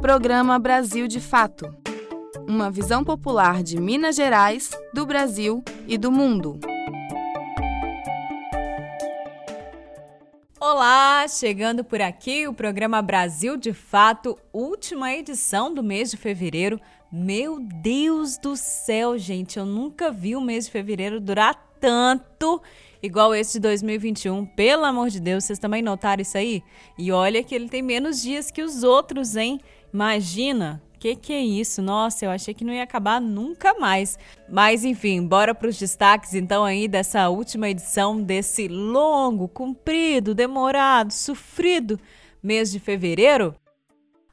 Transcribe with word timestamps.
Programa 0.00 0.58
Brasil 0.58 1.06
de 1.06 1.20
Fato 1.20 1.76
Uma 2.48 2.70
visão 2.70 3.04
popular 3.04 3.62
de 3.62 3.78
Minas 3.78 4.16
Gerais, 4.16 4.70
do 4.94 5.04
Brasil 5.04 5.62
e 5.86 5.98
do 5.98 6.10
mundo. 6.10 6.58
Olá, 10.58 11.26
chegando 11.28 11.84
por 11.84 12.00
aqui 12.00 12.48
o 12.48 12.54
programa 12.54 13.02
Brasil 13.02 13.58
de 13.58 13.74
Fato, 13.74 14.38
última 14.54 15.12
edição 15.12 15.72
do 15.72 15.82
mês 15.82 16.10
de 16.10 16.16
fevereiro. 16.16 16.80
Meu 17.12 17.60
Deus 17.60 18.38
do 18.38 18.56
céu, 18.56 19.18
gente, 19.18 19.58
eu 19.58 19.66
nunca 19.66 20.10
vi 20.10 20.34
o 20.34 20.40
mês 20.40 20.64
de 20.64 20.70
fevereiro 20.70 21.20
durar 21.20 21.54
tanto 21.78 22.62
igual 23.02 23.34
esse 23.34 23.54
de 23.54 23.60
2021. 23.60 24.44
Pelo 24.46 24.84
amor 24.84 25.08
de 25.08 25.20
Deus, 25.20 25.44
vocês 25.44 25.58
também 25.58 25.82
notaram 25.82 26.22
isso 26.22 26.36
aí? 26.36 26.62
E 26.98 27.10
olha 27.10 27.42
que 27.42 27.54
ele 27.54 27.68
tem 27.68 27.82
menos 27.82 28.22
dias 28.22 28.50
que 28.50 28.62
os 28.62 28.82
outros, 28.82 29.36
hein? 29.36 29.60
Imagina, 29.92 30.80
que 31.00 31.16
que 31.16 31.32
é 31.32 31.40
isso? 31.40 31.80
Nossa, 31.80 32.26
eu 32.26 32.30
achei 32.30 32.52
que 32.52 32.62
não 32.62 32.74
ia 32.74 32.82
acabar 32.82 33.20
nunca 33.20 33.72
mais. 33.74 34.18
Mas 34.46 34.84
enfim, 34.84 35.26
bora 35.26 35.54
para 35.54 35.68
os 35.68 35.78
destaques 35.78 36.34
então 36.34 36.62
aí 36.62 36.86
dessa 36.86 37.30
última 37.30 37.70
edição 37.70 38.20
desse 38.20 38.68
longo, 38.68 39.48
comprido, 39.48 40.34
demorado, 40.34 41.10
sofrido 41.10 41.98
mês 42.42 42.70
de 42.70 42.78
fevereiro. 42.78 43.54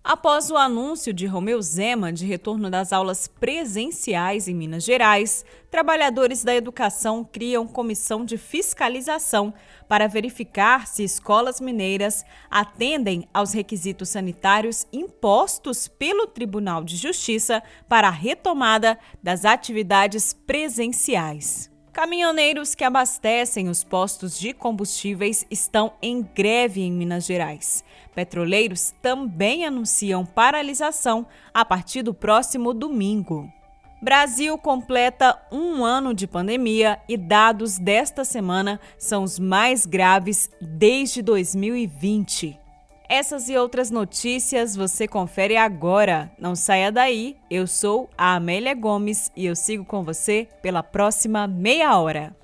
Após 0.09 0.49
o 0.49 0.55
anúncio 0.55 1.13
de 1.13 1.25
Romeu 1.25 1.61
Zema 1.61 2.13
de 2.13 2.25
retorno 2.25 2.69
das 2.69 2.93
aulas 2.93 3.27
presenciais 3.27 4.47
em 4.47 4.55
Minas 4.55 4.85
Gerais, 4.85 5.43
trabalhadores 5.69 6.45
da 6.45 6.55
educação 6.55 7.25
criam 7.25 7.67
comissão 7.67 8.23
de 8.23 8.37
fiscalização 8.37 9.53
para 9.85 10.07
verificar 10.07 10.87
se 10.87 11.03
escolas 11.03 11.59
mineiras 11.59 12.23
atendem 12.49 13.27
aos 13.33 13.51
requisitos 13.51 14.07
sanitários 14.07 14.87
impostos 14.93 15.89
pelo 15.89 16.25
Tribunal 16.25 16.85
de 16.85 16.95
Justiça 16.95 17.61
para 17.89 18.07
a 18.07 18.11
retomada 18.11 18.97
das 19.21 19.43
atividades 19.43 20.31
presenciais. 20.31 21.69
Caminhoneiros 21.97 22.75
que 22.75 22.83
abastecem 22.83 23.69
os 23.69 23.83
postos 23.83 24.39
de 24.39 24.53
combustíveis 24.53 25.47
estão 25.49 25.93
em 25.99 26.21
greve 26.21 26.79
em 26.81 26.91
Minas 26.91 27.25
Gerais. 27.25 27.83
Petroleiros 28.13 28.93
também 29.01 29.65
anunciam 29.65 30.23
paralisação 30.23 31.25
a 31.51 31.65
partir 31.65 32.03
do 32.03 32.13
próximo 32.13 32.71
domingo. 32.71 33.51
Brasil 33.99 34.59
completa 34.59 35.41
um 35.51 35.83
ano 35.83 36.13
de 36.13 36.27
pandemia 36.27 37.01
e 37.09 37.17
dados 37.17 37.79
desta 37.79 38.23
semana 38.23 38.79
são 38.99 39.23
os 39.23 39.39
mais 39.39 39.83
graves 39.83 40.51
desde 40.61 41.23
2020. 41.23 42.66
Essas 43.09 43.47
e 43.47 43.55
outras 43.55 43.89
notícias 43.89 44.75
você 44.75 45.07
confere 45.07 45.55
agora. 45.55 46.29
Não 46.37 46.55
saia 46.55 46.91
daí. 46.91 47.37
Eu 47.49 47.65
sou 47.65 48.09
a 48.17 48.35
Amélia 48.35 48.73
Gomes 48.73 49.31
e 49.33 49.45
eu 49.45 49.55
sigo 49.55 49.85
com 49.85 50.03
você 50.03 50.47
pela 50.61 50.83
próxima 50.83 51.47
meia 51.47 51.97
hora. 51.97 52.35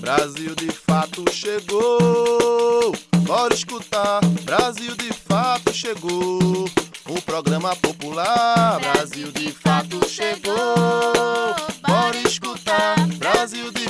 Brasil 0.00 0.56
de 0.56 0.72
fato 0.72 1.24
chegou. 1.30 2.92
Bora 3.24 3.54
escutar. 3.54 4.20
Brasil 4.42 4.96
de 4.96 5.12
fato 5.12 5.72
chegou. 5.72 6.68
O 7.06 7.22
programa 7.22 7.76
popular. 7.76 8.80
Brasil 8.80 9.30
de 9.30 9.52
fato 9.52 10.08
chegou. 10.08 11.54
Bora 11.86 12.16
escutar. 12.26 12.96
Brasil 13.18 13.70
de 13.70 13.81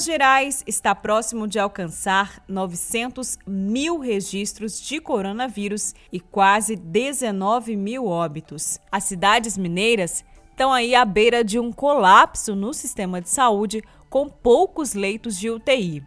Minas 0.00 0.04
Gerais 0.06 0.64
está 0.66 0.94
próximo 0.94 1.46
de 1.46 1.58
alcançar 1.58 2.42
900 2.48 3.36
mil 3.46 3.98
registros 3.98 4.80
de 4.80 4.98
coronavírus 4.98 5.94
e 6.10 6.18
quase 6.18 6.74
19 6.74 7.76
mil 7.76 8.06
óbitos. 8.06 8.78
As 8.90 9.04
cidades 9.04 9.58
mineiras 9.58 10.24
estão 10.48 10.72
aí 10.72 10.94
à 10.94 11.04
beira 11.04 11.44
de 11.44 11.58
um 11.58 11.70
colapso 11.70 12.56
no 12.56 12.72
sistema 12.72 13.20
de 13.20 13.28
saúde, 13.28 13.82
com 14.08 14.26
poucos 14.26 14.94
leitos 14.94 15.38
de 15.38 15.50
UTI. 15.50 16.02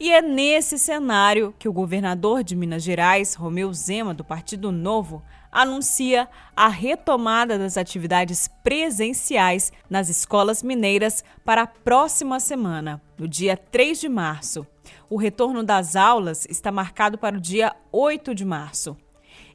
E 0.00 0.10
é 0.10 0.20
nesse 0.20 0.76
cenário 0.76 1.54
que 1.56 1.68
o 1.68 1.72
governador 1.72 2.42
de 2.42 2.56
Minas 2.56 2.82
Gerais, 2.82 3.34
Romeu 3.34 3.72
Zema, 3.72 4.12
do 4.12 4.24
Partido 4.24 4.72
Novo, 4.72 5.22
anuncia 5.50 6.28
a 6.54 6.68
retomada 6.68 7.58
das 7.58 7.76
atividades 7.76 8.48
presenciais 8.62 9.72
nas 9.88 10.08
escolas 10.08 10.62
mineiras 10.62 11.24
para 11.44 11.62
a 11.62 11.66
próxima 11.66 12.38
semana, 12.38 13.00
no 13.18 13.26
dia 13.26 13.56
3 13.56 14.00
de 14.00 14.08
março. 14.08 14.66
O 15.08 15.16
retorno 15.16 15.62
das 15.62 15.96
aulas 15.96 16.46
está 16.48 16.70
marcado 16.70 17.18
para 17.18 17.36
o 17.36 17.40
dia 17.40 17.74
8 17.92 18.34
de 18.34 18.44
março. 18.44 18.96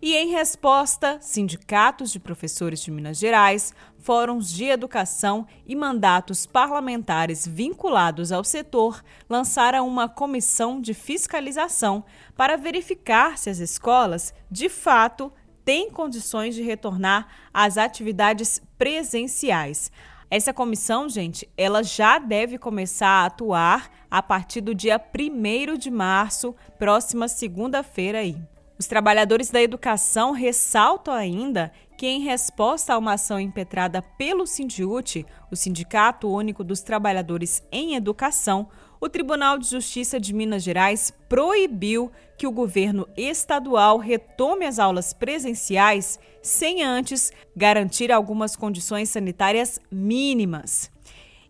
E 0.01 0.13
em 0.13 0.29
resposta, 0.29 1.17
sindicatos 1.22 2.11
de 2.11 2.19
professores 2.19 2.81
de 2.81 2.91
Minas 2.91 3.17
Gerais, 3.17 3.73
fóruns 3.97 4.51
de 4.51 4.66
educação 4.66 5.47
e 5.66 5.75
mandatos 5.75 6.45
parlamentares 6.45 7.47
vinculados 7.47 8.31
ao 8.31 8.44
setor 8.44 9.03
lançaram 9.28 9.88
uma 9.88 10.07
comissão 10.07 10.79
de 10.79 10.94
fiscalização 10.94 12.03
para 12.35 12.57
verificar 12.57 13.38
se 13.38 13.50
as 13.50 13.57
escolas, 13.57 14.34
de 14.51 14.69
fato, 14.69 15.31
tem 15.65 15.89
condições 15.89 16.53
de 16.53 16.61
retornar 16.61 17.27
às 17.51 17.77
atividades 17.77 18.61
presenciais. 18.77 19.91
Essa 20.29 20.53
comissão, 20.53 21.09
gente, 21.09 21.49
ela 21.57 21.83
já 21.83 22.19
deve 22.19 22.57
começar 22.57 23.07
a 23.07 23.25
atuar 23.25 23.89
a 24.09 24.21
partir 24.21 24.61
do 24.61 24.73
dia 24.73 24.99
1 24.99 25.77
de 25.77 25.91
março, 25.91 26.55
próxima 26.77 27.27
segunda-feira 27.27 28.19
aí. 28.19 28.37
Os 28.77 28.87
trabalhadores 28.87 29.49
da 29.49 29.61
educação 29.61 30.31
ressaltam 30.31 31.13
ainda 31.13 31.71
que, 31.97 32.05
em 32.05 32.21
resposta 32.21 32.93
a 32.93 32.97
uma 32.97 33.13
ação 33.13 33.39
impetrada 33.39 34.01
pelo 34.01 34.45
Sindiute, 34.45 35.25
o 35.49 35.55
Sindicato 35.55 36.29
Único 36.29 36.63
dos 36.63 36.81
Trabalhadores 36.81 37.63
em 37.71 37.95
Educação, 37.95 38.67
o 39.05 39.09
Tribunal 39.09 39.59
de 39.59 39.69
Justiça 39.69 40.19
de 40.19 40.33
Minas 40.33 40.63
Gerais 40.63 41.13
proibiu 41.29 42.11
que 42.35 42.47
o 42.47 42.51
governo 42.51 43.07
estadual 43.16 43.99
retome 43.99 44.66
as 44.66 44.79
aulas 44.79 45.13
presenciais 45.13 46.19
sem 46.41 46.81
antes 46.81 47.31
garantir 47.55 48.11
algumas 48.11 48.55
condições 48.55 49.09
sanitárias 49.09 49.79
mínimas. 49.91 50.91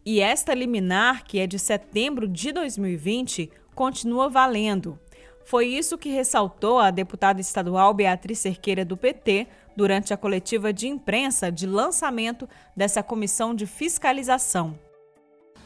E 0.06 0.20
esta 0.20 0.54
liminar, 0.54 1.24
que 1.24 1.40
é 1.40 1.48
de 1.48 1.58
setembro 1.58 2.28
de 2.28 2.52
2020, 2.52 3.50
continua 3.74 4.28
valendo. 4.28 5.00
Foi 5.46 5.66
isso 5.66 5.98
que 5.98 6.10
ressaltou 6.10 6.78
a 6.78 6.92
deputada 6.92 7.40
estadual 7.40 7.94
Beatriz 7.94 8.40
Cerqueira 8.40 8.84
do 8.84 8.98
PT 8.98 9.48
durante 9.78 10.14
a 10.14 10.18
coletiva 10.18 10.74
de 10.74 10.90
imprensa 10.90 11.50
de 11.50 11.66
lançamento 11.66 12.50
dessa 12.76 13.02
comissão 13.02 13.56
de 13.56 13.66
fiscalização. 13.66 14.78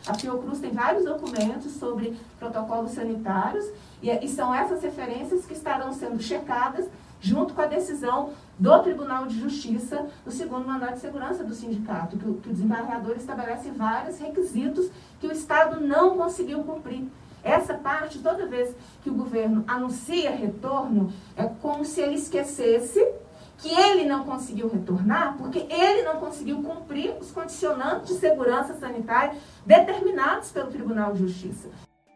A 0.09 0.15
Fiocruz 0.15 0.59
tem 0.59 0.71
vários 0.71 1.05
documentos 1.05 1.73
sobre 1.73 2.17
protocolos 2.39 2.93
sanitários 2.93 3.63
e, 4.01 4.09
e 4.09 4.27
são 4.27 4.51
essas 4.51 4.81
referências 4.81 5.45
que 5.45 5.53
estarão 5.53 5.93
sendo 5.93 6.19
checadas 6.19 6.87
junto 7.21 7.53
com 7.53 7.61
a 7.61 7.67
decisão 7.67 8.31
do 8.57 8.79
Tribunal 8.79 9.27
de 9.27 9.39
Justiça 9.39 10.07
do 10.25 10.31
segundo 10.31 10.65
mandato 10.65 10.93
de 10.93 11.01
segurança 11.01 11.43
do 11.43 11.53
sindicato, 11.53 12.17
que 12.17 12.27
o, 12.27 12.33
que 12.35 12.49
o 12.49 12.51
desembargador 12.51 13.17
estabelece 13.17 13.69
vários 13.69 14.17
requisitos 14.17 14.89
que 15.19 15.27
o 15.27 15.31
Estado 15.31 15.79
não 15.79 16.17
conseguiu 16.17 16.63
cumprir. 16.63 17.07
Essa 17.43 17.75
parte, 17.75 18.17
toda 18.17 18.47
vez 18.47 18.75
que 19.03 19.11
o 19.11 19.13
governo 19.13 19.63
anuncia 19.67 20.31
retorno, 20.31 21.13
é 21.37 21.45
como 21.61 21.85
se 21.85 22.01
ele 22.01 22.15
esquecesse 22.15 22.99
que 23.59 23.69
ele 23.73 24.05
não 24.05 24.23
conseguiu 24.23 24.69
retornar 24.69 25.37
porque 25.37 25.67
ele 25.69 26.01
não 26.03 26.17
conseguiu 26.17 26.61
cumprir 26.63 27.13
os 27.19 27.31
condicionantes 27.31 28.07
de 28.07 28.19
segurança 28.19 28.73
sanitária 28.79 29.37
determinados 29.65 30.51
pelo 30.51 30.71
Tribunal 30.71 31.13
de 31.13 31.19
Justiça. 31.19 31.69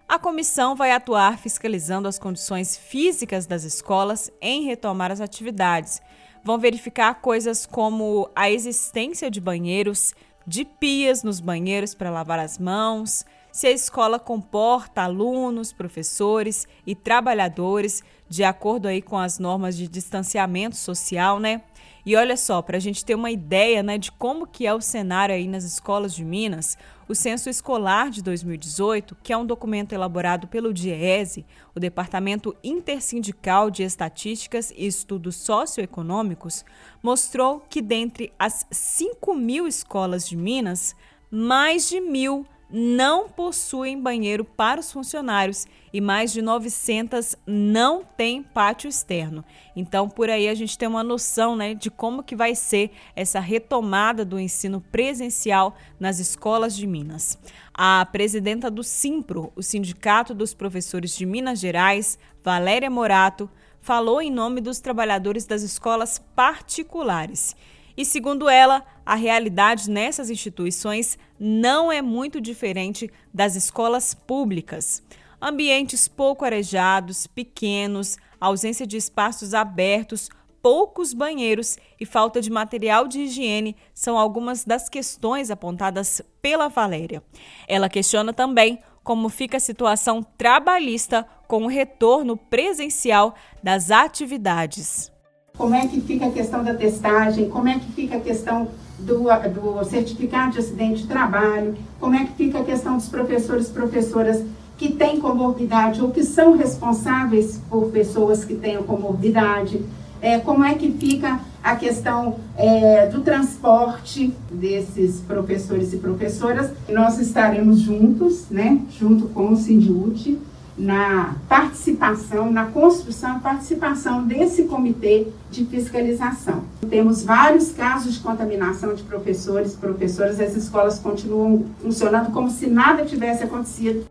A 0.08 0.18
comissão 0.20 0.76
vai 0.76 0.92
atuar 0.92 1.38
fiscalizando 1.38 2.08
as 2.08 2.20
condições 2.20 2.78
físicas 2.78 3.46
das 3.46 3.64
escolas 3.64 4.32
em 4.42 4.64
retomar 4.64 5.12
as 5.12 5.20
atividades. 5.20 6.02
Vão 6.44 6.58
verificar 6.58 7.16
coisas 7.16 7.66
como 7.66 8.30
a 8.36 8.50
existência 8.50 9.30
de 9.30 9.42
banheiros, 9.42 10.14
de 10.46 10.66
pias 10.66 11.24
nos 11.24 11.40
banheiros 11.40 11.96
para 11.96 12.10
lavar 12.10 12.40
as 12.40 12.58
mãos, 12.58 13.26
se 13.52 13.68
a 13.68 13.72
escola 13.72 14.18
comporta 14.18 15.04
alunos, 15.04 15.72
professores 15.72 16.68
e 16.88 16.96
trabalhadores 16.96 18.04
de 18.34 18.44
acordo 18.44 18.88
aí 18.88 19.00
com 19.00 19.16
as 19.16 19.38
normas 19.38 19.78
de 19.78 19.88
distanciamento 19.88 20.76
social, 20.76 21.40
né? 21.40 21.62
E 22.04 22.16
olha 22.16 22.36
só, 22.36 22.64
para 22.64 22.78
a 22.78 22.80
gente 22.80 23.06
ter 23.06 23.14
uma 23.14 23.30
ideia 23.30 23.84
né, 23.84 23.98
de 23.98 24.12
como 24.12 24.48
que 24.48 24.66
é 24.66 24.74
o 24.74 24.82
cenário 24.82 25.36
aí 25.36 25.48
nas 25.48 25.64
escolas 25.64 26.16
de 26.16 26.26
Minas, 26.26 26.76
o 27.08 27.14
Censo 27.14 27.48
Escolar 27.48 28.10
de 28.10 28.24
2018, 28.24 29.16
que 29.22 29.32
é 29.32 29.38
um 29.38 29.46
documento 29.46 29.94
elaborado 29.94 30.48
pelo 30.48 30.74
DIESE, 30.74 31.46
o 31.76 31.80
Departamento 31.80 32.56
Intersindical 32.64 33.70
de 33.70 33.84
Estatísticas 33.84 34.74
e 34.76 34.88
Estudos 34.88 35.36
Socioeconômicos, 35.36 36.66
mostrou 37.04 37.60
que 37.70 37.84
dentre 37.84 38.34
as 38.38 38.66
5 38.72 39.36
mil 39.36 39.68
escolas 39.68 40.28
de 40.28 40.36
Minas, 40.36 40.96
mais 41.30 41.88
de 41.88 42.02
mil 42.02 42.46
não 42.76 43.30
possuem 43.30 44.02
banheiro 44.02 44.44
para 44.44 44.80
os 44.80 44.92
funcionários 44.92 45.68
e 45.94 46.02
mais 46.02 46.34
de 46.34 46.42
900 46.42 47.36
não 47.46 48.04
têm 48.04 48.42
pátio 48.42 48.88
externo. 48.88 49.46
Então, 49.76 50.10
por 50.10 50.28
aí 50.28 50.50
a 50.50 50.56
gente 50.56 50.76
tem 50.76 50.90
uma 50.90 51.04
noção 51.04 51.56
né, 51.56 51.76
de 51.76 51.92
como 51.92 52.24
que 52.24 52.36
vai 52.36 52.56
ser 52.56 52.90
essa 53.16 53.40
retomada 53.40 54.26
do 54.26 54.40
ensino 54.40 54.82
presencial 54.82 55.76
nas 56.00 56.18
escolas 56.18 56.76
de 56.76 56.88
Minas. 56.88 57.38
A 57.72 58.04
presidenta 58.12 58.72
do 58.72 58.84
Simpro, 58.84 59.54
o 59.56 59.62
Sindicato 59.62 60.34
dos 60.34 60.56
Professores 60.56 61.16
de 61.16 61.28
Minas 61.28 61.60
Gerais, 61.60 62.18
Valéria 62.44 62.90
Morato, 62.90 63.48
falou 63.82 64.20
em 64.20 64.32
nome 64.32 64.62
dos 64.62 64.80
trabalhadores 64.80 65.46
das 65.46 65.62
escolas 65.62 66.18
particulares. 66.36 67.56
E 67.96 68.04
segundo 68.04 68.50
ela, 68.50 68.84
a 69.06 69.16
realidade 69.16 69.90
nessas 69.90 70.30
instituições 70.30 71.18
não 71.40 71.92
é 71.92 72.02
muito 72.02 72.42
diferente 72.42 73.10
das 73.34 73.56
escolas 73.56 74.14
públicas. 74.14 75.04
Ambientes 75.42 76.08
pouco 76.08 76.46
arejados, 76.46 77.28
pequenos, 77.28 78.18
ausência 78.40 78.88
de 78.88 78.98
espaços 78.98 79.54
abertos, 79.54 80.30
poucos 80.62 81.14
banheiros 81.14 81.78
e 82.00 82.06
falta 82.06 82.42
de 82.42 82.50
material 82.50 83.08
de 83.08 83.20
higiene 83.20 83.76
são 83.94 84.18
algumas 84.18 84.64
das 84.64 84.88
questões 84.88 85.52
apontadas 85.52 86.22
pela 86.42 86.70
Valéria. 86.70 87.22
Ela 87.68 87.90
questiona 87.90 88.34
também 88.34 88.80
como 89.04 89.28
fica 89.28 89.58
a 89.58 89.60
situação 89.60 90.24
trabalhista 90.38 91.28
com 91.48 91.66
o 91.66 91.68
retorno 91.68 92.38
presencial 92.38 93.36
das 93.62 93.92
atividades. 93.92 95.13
Como 95.56 95.76
é 95.76 95.86
que 95.86 96.02
fica 96.02 96.26
a 96.26 96.32
questão 96.32 96.64
da 96.64 96.74
testagem? 96.74 97.48
Como 97.48 97.68
é 97.68 97.78
que 97.78 97.92
fica 97.92 98.18
a 98.18 98.20
questão 98.20 98.70
do, 98.98 99.26
do 99.50 99.84
certificado 99.86 100.54
de 100.54 100.60
acidente 100.60 101.04
de 101.04 101.08
trabalho? 101.08 101.76
Como 102.00 102.16
é 102.16 102.26
que 102.26 102.32
fica 102.34 102.60
a 102.60 102.64
questão 102.64 102.98
dos 102.98 103.08
professores 103.08 103.68
e 103.68 103.72
professoras 103.72 104.44
que 104.80 104.92
têm 104.92 105.22
comorbidade 105.22 106.02
ou 106.02 106.10
que 106.10 106.24
são 106.24 106.58
responsáveis 106.58 107.62
por 107.70 107.92
pessoas 107.92 108.44
que 108.44 108.56
tenham 108.56 108.82
comorbidade? 108.82 109.86
É, 110.20 110.40
como 110.40 110.64
é 110.64 110.74
que 110.74 110.92
fica 110.92 111.40
a 111.64 111.76
questão 111.76 112.38
é, 112.58 113.06
do 113.06 113.22
transporte 113.22 114.34
desses 114.52 115.20
professores 115.20 115.94
e 115.94 115.98
professoras? 115.98 116.72
Nós 116.90 117.20
estaremos 117.20 117.80
juntos, 117.80 118.50
né, 118.50 118.82
junto 118.90 119.28
com 119.28 119.52
o 119.52 119.56
Sindiute, 119.56 120.40
na 120.78 121.36
participação, 121.48 122.52
na 122.52 122.66
construção 122.66 123.38
e 123.38 123.42
participação 123.42 124.26
desse 124.26 124.64
comitê 124.64 125.28
de 125.52 125.66
fiscalização. 125.66 126.64
Temos 126.90 127.24
vários 127.24 127.72
casos 127.72 128.16
de 128.16 128.20
contaminação 128.20 128.94
de 128.94 129.04
professores 129.04 129.76
professoras, 129.76 130.40
as 130.40 130.56
escolas 130.56 131.00
continuam 131.00 131.66
funcionando 131.82 132.32
como 132.32 132.50
se 132.50 132.68
nada 132.68 133.06
tivesse 133.06 133.44
acontecido. 133.44 134.06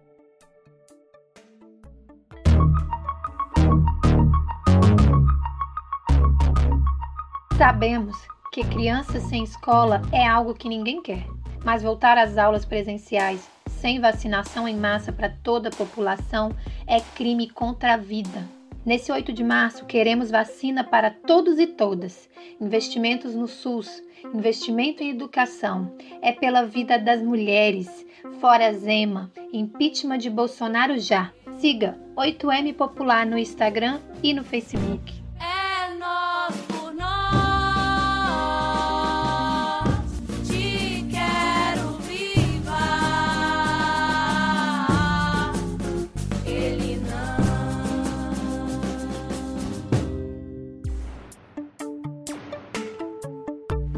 Sabemos 7.58 8.16
que 8.52 8.64
crianças 8.64 9.22
sem 9.24 9.44
escola 9.44 10.02
é 10.12 10.26
algo 10.26 10.54
que 10.54 10.68
ninguém 10.68 11.00
quer, 11.00 11.26
mas 11.64 11.82
voltar 11.82 12.18
às 12.18 12.36
aulas 12.36 12.64
presenciais 12.64 13.48
sem 13.82 13.98
vacinação 13.98 14.68
em 14.68 14.76
massa 14.76 15.10
para 15.12 15.28
toda 15.28 15.68
a 15.68 15.72
população 15.72 16.56
é 16.86 17.00
crime 17.00 17.50
contra 17.50 17.94
a 17.94 17.96
vida. 17.96 18.48
Nesse 18.86 19.10
8 19.10 19.32
de 19.32 19.42
março, 19.42 19.84
queremos 19.86 20.30
vacina 20.30 20.84
para 20.84 21.10
todos 21.10 21.58
e 21.58 21.66
todas. 21.66 22.30
Investimentos 22.60 23.34
no 23.34 23.48
SUS, 23.48 24.00
investimento 24.32 25.02
em 25.02 25.10
educação. 25.10 25.92
É 26.22 26.30
pela 26.30 26.64
vida 26.64 26.96
das 26.96 27.20
mulheres. 27.20 28.06
Fora 28.40 28.72
Zema, 28.72 29.32
impeachment 29.52 30.18
de 30.18 30.30
Bolsonaro 30.30 30.96
já. 30.96 31.32
Siga 31.58 31.98
8M 32.16 32.74
Popular 32.74 33.26
no 33.26 33.36
Instagram 33.36 33.98
e 34.22 34.32
no 34.32 34.44
Facebook. 34.44 35.11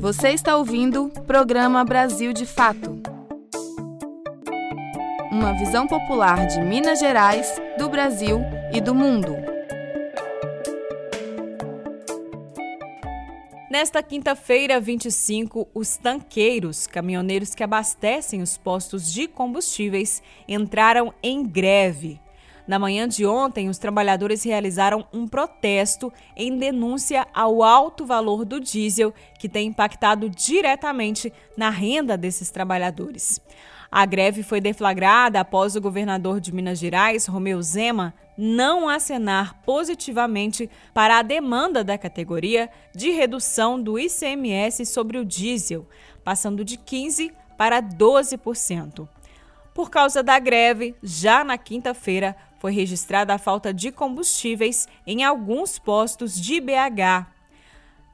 Você 0.04 0.28
está 0.28 0.54
ouvindo 0.54 1.08
programa 1.26 1.82
Brasil 1.82 2.34
de 2.34 2.44
Fato. 2.44 3.00
Uma 5.32 5.54
visão 5.54 5.86
popular 5.86 6.46
de 6.46 6.60
Minas 6.60 6.98
Gerais, 6.98 7.50
do 7.78 7.88
Brasil 7.88 8.40
e 8.70 8.82
do 8.82 8.94
mundo. 8.94 9.34
Nesta 13.70 14.02
quinta-feira, 14.02 14.78
25, 14.78 15.70
os 15.74 15.96
tanqueiros, 15.96 16.86
caminhoneiros 16.86 17.54
que 17.54 17.64
abastecem 17.64 18.42
os 18.42 18.58
postos 18.58 19.10
de 19.10 19.26
combustíveis, 19.26 20.22
entraram 20.46 21.14
em 21.22 21.42
greve 21.42 22.20
na 22.66 22.78
manhã 22.78 23.06
de 23.06 23.26
ontem, 23.26 23.68
os 23.68 23.78
trabalhadores 23.78 24.42
realizaram 24.42 25.06
um 25.12 25.28
protesto 25.28 26.12
em 26.36 26.56
denúncia 26.56 27.26
ao 27.34 27.62
alto 27.62 28.06
valor 28.06 28.44
do 28.44 28.58
diesel, 28.58 29.12
que 29.38 29.48
tem 29.48 29.68
impactado 29.68 30.30
diretamente 30.30 31.32
na 31.56 31.68
renda 31.68 32.16
desses 32.16 32.50
trabalhadores. 32.50 33.40
A 33.90 34.04
greve 34.06 34.42
foi 34.42 34.60
deflagrada 34.60 35.38
após 35.38 35.76
o 35.76 35.80
governador 35.80 36.40
de 36.40 36.52
Minas 36.52 36.78
Gerais, 36.78 37.26
Romeu 37.26 37.62
Zema, 37.62 38.14
não 38.36 38.88
acenar 38.88 39.62
positivamente 39.62 40.68
para 40.92 41.18
a 41.18 41.22
demanda 41.22 41.84
da 41.84 41.96
categoria 41.96 42.68
de 42.92 43.10
redução 43.10 43.80
do 43.80 43.96
ICMS 43.96 44.84
sobre 44.86 45.18
o 45.18 45.24
diesel, 45.24 45.86
passando 46.24 46.64
de 46.64 46.76
15% 46.76 47.32
para 47.56 47.80
12%. 47.80 49.08
Por 49.72 49.90
causa 49.90 50.22
da 50.22 50.38
greve, 50.38 50.94
já 51.02 51.44
na 51.44 51.56
quinta-feira, 51.56 52.36
foi 52.64 52.72
registrada 52.72 53.34
a 53.34 53.36
falta 53.36 53.74
de 53.74 53.92
combustíveis 53.92 54.88
em 55.06 55.22
alguns 55.22 55.78
postos 55.78 56.40
de 56.40 56.62
BH. 56.62 57.26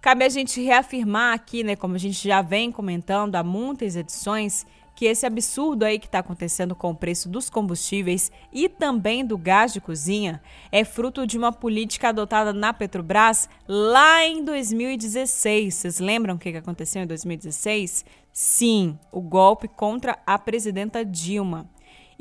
Cabe 0.01 0.25
a 0.25 0.29
gente 0.29 0.61
reafirmar 0.61 1.35
aqui, 1.35 1.63
né, 1.63 1.77
como 1.77 1.95
a 1.95 1.99
gente 1.99 2.27
já 2.27 2.43
vem 2.43 2.73
comentando 2.73 3.37
há 3.37 3.45
muitas 3.45 3.95
edições, 3.95 4.67
que 4.97 5.05
esse 5.05 5.25
absurdo 5.25 5.85
aí 5.85 6.01
que 6.01 6.07
está 6.07 6.19
acontecendo 6.19 6.75
com 6.75 6.91
o 6.91 6.97
preço 6.97 7.29
dos 7.29 7.49
combustíveis 7.49 8.33
e 8.53 8.69
também 8.69 9.25
do 9.25 9.39
gás 9.39 9.73
de 9.73 9.81
cozinha 9.81 10.43
é 10.73 10.85
fruto 10.85 11.29
de 11.29 11.39
uma 11.39 11.53
política 11.53 12.09
adotada 12.09 12.53
na 12.53 12.73
Petrobras 12.73 13.49
lá 13.69 14.27
em 14.27 14.45
2016. 14.45 15.75
Vocês 15.77 16.01
lembram 16.01 16.35
o 16.35 16.39
que 16.41 16.49
aconteceu 16.57 17.05
em 17.05 17.07
2016? 17.07 18.05
Sim, 18.33 18.99
o 19.13 19.21
golpe 19.21 19.69
contra 19.69 20.19
a 20.27 20.37
presidenta 20.37 21.05
Dilma. 21.05 21.71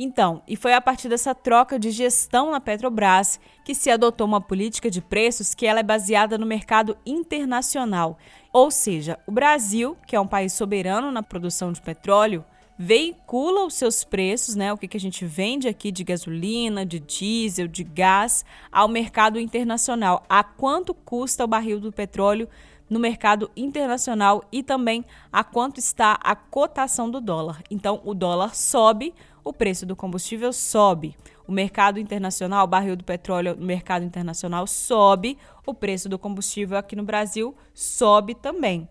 Então, 0.02 0.42
e 0.48 0.56
foi 0.56 0.74
a 0.74 0.80
partir 0.80 1.10
dessa 1.10 1.36
troca 1.36 1.78
de 1.78 1.92
gestão 1.92 2.52
na 2.52 2.62
Petrobras 2.62 3.38
que 3.66 3.76
se 3.76 3.92
adotou 3.92 4.26
uma 4.26 4.40
política 4.40 4.90
de 4.90 5.02
preços 5.02 5.54
que 5.54 5.66
ela 5.66 5.82
é 5.82 5.84
baseada 5.84 6.38
no 6.38 6.46
mercado 6.46 6.98
internacional. 7.06 8.18
Ou 8.54 8.72
seja, 8.72 9.20
o 9.28 9.32
Brasil, 9.34 9.98
que 10.08 10.16
é 10.16 10.20
um 10.20 10.26
país 10.26 10.54
soberano 10.54 11.12
na 11.12 11.22
produção 11.22 11.74
de 11.74 11.82
petróleo, 11.82 12.46
veicula 12.78 13.66
os 13.66 13.74
seus 13.74 14.06
preços, 14.06 14.56
né, 14.56 14.72
o 14.72 14.78
que, 14.78 14.88
que 14.88 14.96
a 14.96 15.02
gente 15.02 15.26
vende 15.26 15.68
aqui 15.68 15.92
de 15.92 16.06
gasolina, 16.06 16.86
de 16.86 17.02
diesel, 17.02 17.68
de 17.68 17.84
gás, 17.84 18.46
ao 18.72 18.88
mercado 18.88 19.38
internacional. 19.38 20.24
A 20.30 20.46
quanto 20.46 20.94
custa 20.94 21.44
o 21.44 21.48
barril 21.48 21.78
do 21.78 21.92
petróleo 21.92 22.48
no 22.90 23.00
mercado 23.00 23.52
internacional 23.56 24.44
e 24.52 24.64
também 24.64 25.06
a 25.32 25.44
quanto 25.44 25.80
está 25.80 26.18
a 26.24 26.36
cotação 26.36 27.10
do 27.10 27.22
dólar. 27.22 27.62
Então, 27.70 28.02
o 28.04 28.14
dólar 28.14 28.56
sobe, 28.56 29.14
o 29.44 29.54
preço 29.54 29.86
do 29.86 29.96
combustível 29.96 30.52
sobe. 30.54 31.16
O 31.48 31.52
mercado 31.52 32.00
internacional, 32.00 32.66
o 32.66 32.68
barril 32.68 32.96
do 32.96 33.04
petróleo 33.04 33.56
no 33.56 33.66
mercado 33.66 34.06
internacional 34.06 34.68
sobe, 34.68 35.38
o 35.66 35.74
preço 35.74 36.08
do 36.08 36.20
combustível 36.20 36.78
aqui 36.78 36.96
no 36.96 37.04
Brasil 37.04 37.56
sobe 37.74 38.36
também. 38.36 38.88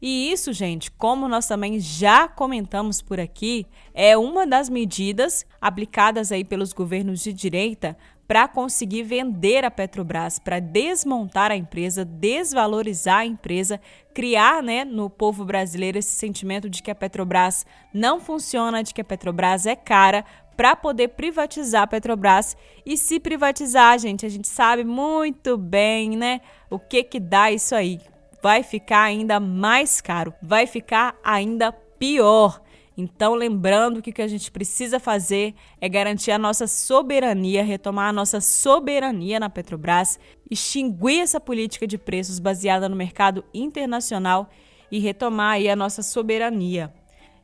E 0.00 0.30
isso, 0.30 0.52
gente, 0.52 0.90
como 0.90 1.28
nós 1.28 1.46
também 1.46 1.78
já 1.80 2.28
comentamos 2.28 3.02
por 3.02 3.18
aqui, 3.18 3.66
é 3.92 4.16
uma 4.16 4.46
das 4.46 4.68
medidas 4.68 5.44
aplicadas 5.60 6.32
aí 6.32 6.44
pelos 6.44 6.72
governos 6.72 7.20
de 7.20 7.32
direita 7.32 7.96
para 8.28 8.46
conseguir 8.46 9.04
vender 9.04 9.64
a 9.64 9.70
Petrobras, 9.70 10.38
para 10.38 10.60
desmontar 10.60 11.50
a 11.50 11.56
empresa, 11.56 12.04
desvalorizar 12.04 13.20
a 13.20 13.26
empresa, 13.26 13.80
criar 14.12 14.62
né, 14.62 14.84
no 14.84 15.08
povo 15.08 15.46
brasileiro 15.46 15.98
esse 15.98 16.14
sentimento 16.14 16.68
de 16.68 16.82
que 16.82 16.90
a 16.90 16.94
Petrobras 16.94 17.64
não 17.92 18.20
funciona, 18.20 18.84
de 18.84 18.92
que 18.92 19.00
a 19.00 19.04
Petrobras 19.04 19.64
é 19.64 19.74
cara, 19.74 20.26
para 20.58 20.76
poder 20.76 21.08
privatizar 21.08 21.84
a 21.84 21.86
Petrobras. 21.86 22.54
E 22.84 22.98
se 22.98 23.18
privatizar, 23.18 23.98
gente, 23.98 24.26
a 24.26 24.28
gente 24.28 24.48
sabe 24.48 24.84
muito 24.84 25.56
bem, 25.56 26.14
né, 26.14 26.42
o 26.68 26.78
que 26.78 27.02
que 27.02 27.18
dá 27.18 27.50
isso 27.50 27.74
aí. 27.74 27.98
Vai 28.42 28.62
ficar 28.62 29.04
ainda 29.04 29.40
mais 29.40 30.02
caro, 30.02 30.34
vai 30.42 30.66
ficar 30.66 31.16
ainda 31.24 31.72
pior. 31.72 32.60
Então, 33.00 33.36
lembrando 33.36 34.02
que 34.02 34.10
o 34.10 34.12
que 34.12 34.20
a 34.20 34.26
gente 34.26 34.50
precisa 34.50 34.98
fazer 34.98 35.54
é 35.80 35.88
garantir 35.88 36.32
a 36.32 36.38
nossa 36.38 36.66
soberania, 36.66 37.62
retomar 37.62 38.08
a 38.08 38.12
nossa 38.12 38.40
soberania 38.40 39.38
na 39.38 39.48
Petrobras, 39.48 40.18
extinguir 40.50 41.20
essa 41.20 41.38
política 41.38 41.86
de 41.86 41.96
preços 41.96 42.40
baseada 42.40 42.88
no 42.88 42.96
mercado 42.96 43.44
internacional 43.54 44.50
e 44.90 44.98
retomar 44.98 45.52
aí 45.52 45.68
a 45.68 45.76
nossa 45.76 46.02
soberania. 46.02 46.92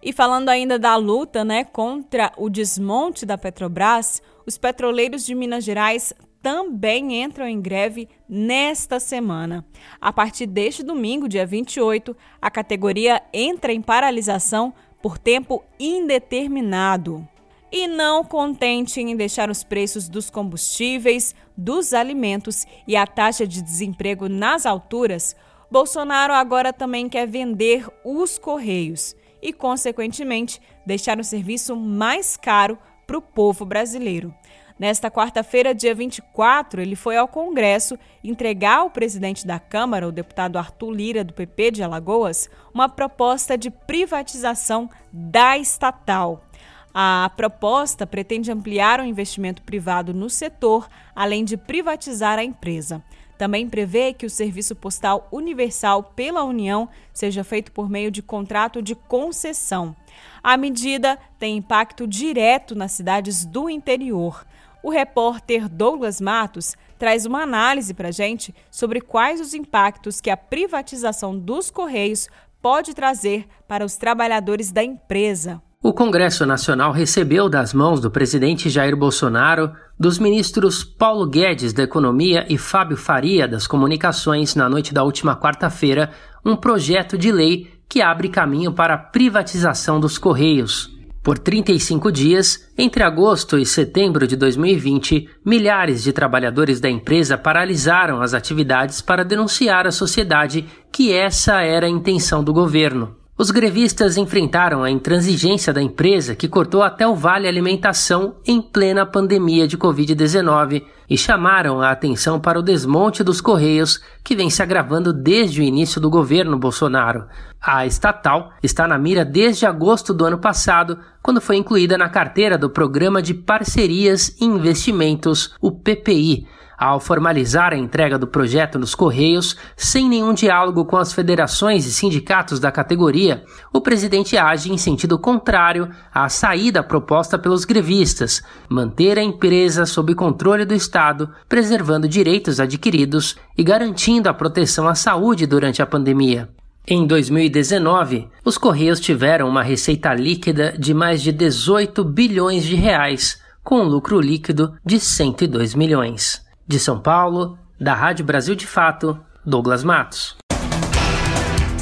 E 0.02 0.12
falando 0.12 0.48
ainda 0.48 0.76
da 0.76 0.96
luta 0.96 1.44
né, 1.44 1.62
contra 1.62 2.32
o 2.36 2.50
desmonte 2.50 3.24
da 3.24 3.38
Petrobras, 3.38 4.20
os 4.44 4.58
petroleiros 4.58 5.24
de 5.24 5.36
Minas 5.36 5.62
Gerais 5.62 6.12
também 6.42 7.22
entram 7.22 7.46
em 7.46 7.60
greve 7.60 8.08
nesta 8.28 8.98
semana. 8.98 9.64
A 10.00 10.12
partir 10.12 10.46
deste 10.46 10.82
domingo, 10.82 11.28
dia 11.28 11.46
28, 11.46 12.14
a 12.42 12.50
categoria 12.50 13.22
entra 13.32 13.72
em 13.72 13.80
paralisação 13.80 14.74
por 15.04 15.18
tempo 15.18 15.62
indeterminado. 15.78 17.28
E 17.70 17.86
não 17.86 18.24
contente 18.24 19.02
em 19.02 19.14
deixar 19.14 19.50
os 19.50 19.62
preços 19.62 20.08
dos 20.08 20.30
combustíveis, 20.30 21.34
dos 21.54 21.92
alimentos 21.92 22.66
e 22.88 22.96
a 22.96 23.06
taxa 23.06 23.46
de 23.46 23.60
desemprego 23.60 24.30
nas 24.30 24.64
alturas, 24.64 25.36
Bolsonaro 25.70 26.32
agora 26.32 26.72
também 26.72 27.06
quer 27.06 27.26
vender 27.26 27.86
os 28.02 28.38
Correios 28.38 29.14
e, 29.42 29.52
consequentemente, 29.52 30.58
deixar 30.86 31.20
o 31.20 31.24
serviço 31.24 31.76
mais 31.76 32.34
caro 32.38 32.78
para 33.06 33.18
o 33.18 33.20
povo 33.20 33.66
brasileiro. 33.66 34.34
Nesta 34.76 35.08
quarta-feira, 35.08 35.72
dia 35.72 35.94
24, 35.94 36.82
ele 36.82 36.96
foi 36.96 37.16
ao 37.16 37.28
Congresso 37.28 37.96
entregar 38.24 38.78
ao 38.78 38.90
presidente 38.90 39.46
da 39.46 39.60
Câmara, 39.60 40.08
o 40.08 40.12
deputado 40.12 40.58
Arthur 40.58 40.90
Lira, 40.90 41.22
do 41.22 41.32
PP 41.32 41.70
de 41.70 41.82
Alagoas, 41.82 42.50
uma 42.72 42.88
proposta 42.88 43.56
de 43.56 43.70
privatização 43.70 44.90
da 45.12 45.56
estatal. 45.56 46.44
A 46.92 47.30
proposta 47.36 48.04
pretende 48.04 48.50
ampliar 48.50 48.98
o 48.98 49.04
investimento 49.04 49.62
privado 49.62 50.12
no 50.12 50.28
setor, 50.28 50.88
além 51.14 51.44
de 51.44 51.56
privatizar 51.56 52.38
a 52.38 52.44
empresa. 52.44 53.00
Também 53.38 53.68
prevê 53.68 54.12
que 54.12 54.26
o 54.26 54.30
serviço 54.30 54.74
postal 54.76 55.28
universal 55.30 56.02
pela 56.02 56.44
União 56.44 56.88
seja 57.12 57.42
feito 57.42 57.72
por 57.72 57.88
meio 57.88 58.10
de 58.10 58.22
contrato 58.22 58.80
de 58.80 58.94
concessão. 58.94 59.94
A 60.42 60.56
medida 60.56 61.18
tem 61.38 61.56
impacto 61.56 62.06
direto 62.06 62.74
nas 62.74 62.92
cidades 62.92 63.44
do 63.44 63.68
interior. 63.68 64.44
O 64.84 64.90
repórter 64.90 65.66
Douglas 65.66 66.20
Matos 66.20 66.74
traz 66.98 67.24
uma 67.24 67.40
análise 67.40 67.94
para 67.94 68.12
gente 68.12 68.54
sobre 68.70 69.00
quais 69.00 69.40
os 69.40 69.54
impactos 69.54 70.20
que 70.20 70.28
a 70.28 70.36
privatização 70.36 71.38
dos 71.38 71.70
Correios 71.70 72.28
pode 72.60 72.92
trazer 72.92 73.46
para 73.66 73.82
os 73.82 73.96
trabalhadores 73.96 74.70
da 74.70 74.84
empresa. 74.84 75.62
O 75.82 75.90
Congresso 75.90 76.44
Nacional 76.44 76.92
recebeu 76.92 77.48
das 77.48 77.72
mãos 77.72 77.98
do 77.98 78.10
presidente 78.10 78.68
Jair 78.68 78.94
Bolsonaro, 78.94 79.72
dos 79.98 80.18
ministros 80.18 80.84
Paulo 80.84 81.26
Guedes 81.26 81.72
da 81.72 81.82
Economia 81.82 82.44
e 82.46 82.58
Fábio 82.58 82.98
Faria 82.98 83.48
das 83.48 83.66
Comunicações 83.66 84.54
na 84.54 84.68
noite 84.68 84.92
da 84.92 85.02
última 85.02 85.34
quarta-feira 85.34 86.10
um 86.44 86.54
projeto 86.54 87.16
de 87.16 87.32
lei 87.32 87.72
que 87.88 88.02
abre 88.02 88.28
caminho 88.28 88.70
para 88.70 88.92
a 88.92 88.98
privatização 88.98 89.98
dos 89.98 90.18
Correios. 90.18 90.94
Por 91.24 91.38
35 91.38 92.12
dias, 92.12 92.68
entre 92.76 93.02
agosto 93.02 93.56
e 93.56 93.64
setembro 93.64 94.26
de 94.26 94.36
2020, 94.36 95.26
milhares 95.42 96.02
de 96.02 96.12
trabalhadores 96.12 96.80
da 96.80 96.90
empresa 96.90 97.38
paralisaram 97.38 98.20
as 98.20 98.34
atividades 98.34 99.00
para 99.00 99.24
denunciar 99.24 99.86
à 99.86 99.90
sociedade 99.90 100.66
que 100.92 101.14
essa 101.14 101.62
era 101.62 101.86
a 101.86 101.88
intenção 101.88 102.44
do 102.44 102.52
governo. 102.52 103.23
Os 103.36 103.50
grevistas 103.50 104.16
enfrentaram 104.16 104.84
a 104.84 104.90
intransigência 104.90 105.72
da 105.72 105.82
empresa 105.82 106.36
que 106.36 106.46
cortou 106.46 106.84
até 106.84 107.04
o 107.04 107.16
vale 107.16 107.48
alimentação 107.48 108.36
em 108.46 108.62
plena 108.62 109.04
pandemia 109.04 109.66
de 109.66 109.76
Covid-19 109.76 110.84
e 111.10 111.18
chamaram 111.18 111.82
a 111.82 111.90
atenção 111.90 112.38
para 112.38 112.60
o 112.60 112.62
desmonte 112.62 113.24
dos 113.24 113.40
Correios 113.40 114.00
que 114.22 114.36
vem 114.36 114.48
se 114.48 114.62
agravando 114.62 115.12
desde 115.12 115.60
o 115.60 115.64
início 115.64 116.00
do 116.00 116.08
governo 116.08 116.56
Bolsonaro. 116.56 117.26
A 117.60 117.84
estatal 117.84 118.52
está 118.62 118.86
na 118.86 118.96
mira 118.96 119.24
desde 119.24 119.66
agosto 119.66 120.14
do 120.14 120.24
ano 120.24 120.38
passado, 120.38 121.00
quando 121.20 121.40
foi 121.40 121.56
incluída 121.56 121.98
na 121.98 122.08
carteira 122.08 122.56
do 122.56 122.70
Programa 122.70 123.20
de 123.20 123.34
Parcerias 123.34 124.36
e 124.40 124.44
Investimentos, 124.44 125.56
o 125.60 125.72
PPI 125.72 126.46
ao 126.78 127.00
formalizar 127.00 127.72
a 127.72 127.76
entrega 127.76 128.18
do 128.18 128.26
projeto 128.26 128.78
nos 128.78 128.94
Correios, 128.94 129.56
sem 129.76 130.08
nenhum 130.08 130.34
diálogo 130.34 130.84
com 130.84 130.96
as 130.96 131.12
federações 131.12 131.86
e 131.86 131.92
sindicatos 131.92 132.58
da 132.60 132.72
categoria, 132.72 133.44
o 133.72 133.80
presidente 133.80 134.36
age 134.36 134.72
em 134.72 134.78
sentido 134.78 135.18
contrário 135.18 135.88
à 136.12 136.28
saída 136.28 136.82
proposta 136.82 137.38
pelos 137.38 137.64
grevistas, 137.64 138.42
manter 138.68 139.18
a 139.18 139.22
empresa 139.22 139.86
sob 139.86 140.14
controle 140.14 140.64
do 140.64 140.74
Estado, 140.74 141.30
preservando 141.48 142.08
direitos 142.08 142.60
adquiridos 142.60 143.36
e 143.56 143.62
garantindo 143.62 144.28
a 144.28 144.34
proteção 144.34 144.88
à 144.88 144.94
saúde 144.94 145.46
durante 145.46 145.80
a 145.80 145.86
pandemia. 145.86 146.48
Em 146.86 147.06
2019, 147.06 148.28
os 148.44 148.58
Correios 148.58 149.00
tiveram 149.00 149.48
uma 149.48 149.62
receita 149.62 150.12
líquida 150.12 150.74
de 150.78 150.92
mais 150.92 151.22
de 151.22 151.32
18 151.32 152.04
bilhões 152.04 152.62
de 152.62 152.74
reais, 152.74 153.40
com 153.62 153.80
um 153.80 153.88
lucro 153.88 154.20
líquido 154.20 154.74
de 154.84 155.00
102 155.00 155.74
milhões. 155.74 156.43
De 156.66 156.80
São 156.80 156.98
Paulo, 156.98 157.58
da 157.78 157.92
Rádio 157.92 158.24
Brasil 158.24 158.54
de 158.54 158.66
Fato, 158.66 159.20
Douglas 159.44 159.84
Matos. 159.84 160.34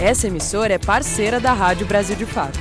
Essa 0.00 0.26
emissora 0.26 0.74
é 0.74 0.78
parceira 0.78 1.38
da 1.38 1.52
Rádio 1.52 1.86
Brasil 1.86 2.16
de 2.16 2.26
Fato. 2.26 2.58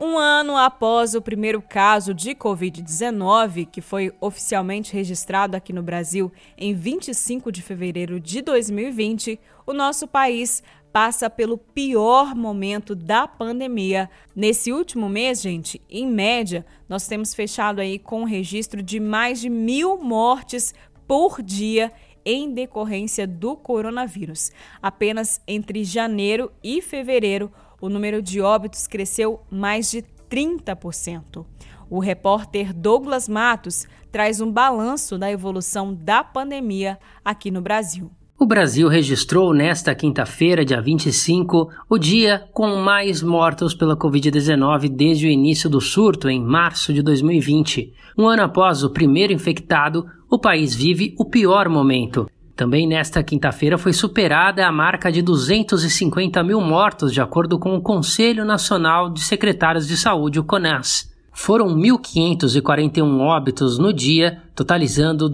Um 0.00 0.16
ano 0.16 0.56
após 0.56 1.16
o 1.16 1.20
primeiro 1.20 1.60
caso 1.60 2.14
de 2.14 2.30
Covid-19, 2.30 3.66
que 3.66 3.80
foi 3.80 4.12
oficialmente 4.20 4.92
registrado 4.92 5.56
aqui 5.56 5.72
no 5.72 5.82
Brasil 5.82 6.32
em 6.56 6.72
25 6.72 7.50
de 7.50 7.60
fevereiro 7.60 8.20
de 8.20 8.40
2020, 8.40 9.40
o 9.66 9.72
nosso 9.72 10.06
país 10.06 10.62
passa 10.92 11.30
pelo 11.30 11.56
pior 11.56 12.34
momento 12.34 12.94
da 12.94 13.26
pandemia. 13.26 14.10
Nesse 14.36 14.70
último 14.72 15.08
mês, 15.08 15.40
gente, 15.40 15.80
em 15.88 16.06
média, 16.06 16.66
nós 16.88 17.06
temos 17.06 17.34
fechado 17.34 17.80
aí 17.80 17.98
com 17.98 18.22
um 18.22 18.26
registro 18.26 18.82
de 18.82 19.00
mais 19.00 19.40
de 19.40 19.48
mil 19.48 19.96
mortes 19.98 20.74
por 21.06 21.42
dia 21.42 21.90
em 22.24 22.52
decorrência 22.52 23.26
do 23.26 23.56
coronavírus. 23.56 24.52
Apenas 24.80 25.40
entre 25.46 25.82
janeiro 25.82 26.52
e 26.62 26.80
fevereiro, 26.80 27.50
o 27.80 27.88
número 27.88 28.22
de 28.22 28.40
óbitos 28.40 28.86
cresceu 28.86 29.40
mais 29.50 29.90
de 29.90 30.04
30%. 30.30 31.44
O 31.90 31.98
repórter 31.98 32.72
Douglas 32.72 33.28
Matos 33.28 33.86
traz 34.10 34.40
um 34.40 34.50
balanço 34.50 35.18
da 35.18 35.30
evolução 35.30 35.92
da 35.92 36.22
pandemia 36.22 36.98
aqui 37.24 37.50
no 37.50 37.60
Brasil. 37.60 38.10
O 38.42 38.44
Brasil 38.44 38.88
registrou 38.88 39.54
nesta 39.54 39.94
quinta-feira, 39.94 40.64
dia 40.64 40.82
25, 40.82 41.70
o 41.88 41.96
dia 41.96 42.42
com 42.52 42.74
mais 42.74 43.22
mortos 43.22 43.72
pela 43.72 43.96
Covid-19 43.96 44.88
desde 44.88 45.28
o 45.28 45.30
início 45.30 45.70
do 45.70 45.80
surto, 45.80 46.28
em 46.28 46.42
março 46.42 46.92
de 46.92 47.02
2020. 47.02 47.92
Um 48.18 48.26
ano 48.26 48.42
após 48.42 48.82
o 48.82 48.90
primeiro 48.90 49.32
infectado, 49.32 50.06
o 50.28 50.40
país 50.40 50.74
vive 50.74 51.14
o 51.20 51.24
pior 51.24 51.68
momento. 51.68 52.28
Também 52.56 52.84
nesta 52.84 53.22
quinta-feira 53.22 53.78
foi 53.78 53.92
superada 53.92 54.66
a 54.66 54.72
marca 54.72 55.12
de 55.12 55.22
250 55.22 56.42
mil 56.42 56.60
mortos, 56.60 57.12
de 57.12 57.20
acordo 57.20 57.60
com 57.60 57.76
o 57.76 57.80
Conselho 57.80 58.44
Nacional 58.44 59.08
de 59.08 59.20
Secretários 59.20 59.86
de 59.86 59.96
Saúde, 59.96 60.40
o 60.40 60.44
CONAS. 60.44 61.12
Foram 61.32 61.68
1.541 61.68 63.20
óbitos 63.20 63.78
no 63.78 63.92
dia, 63.92 64.42
totalizando 64.54 65.30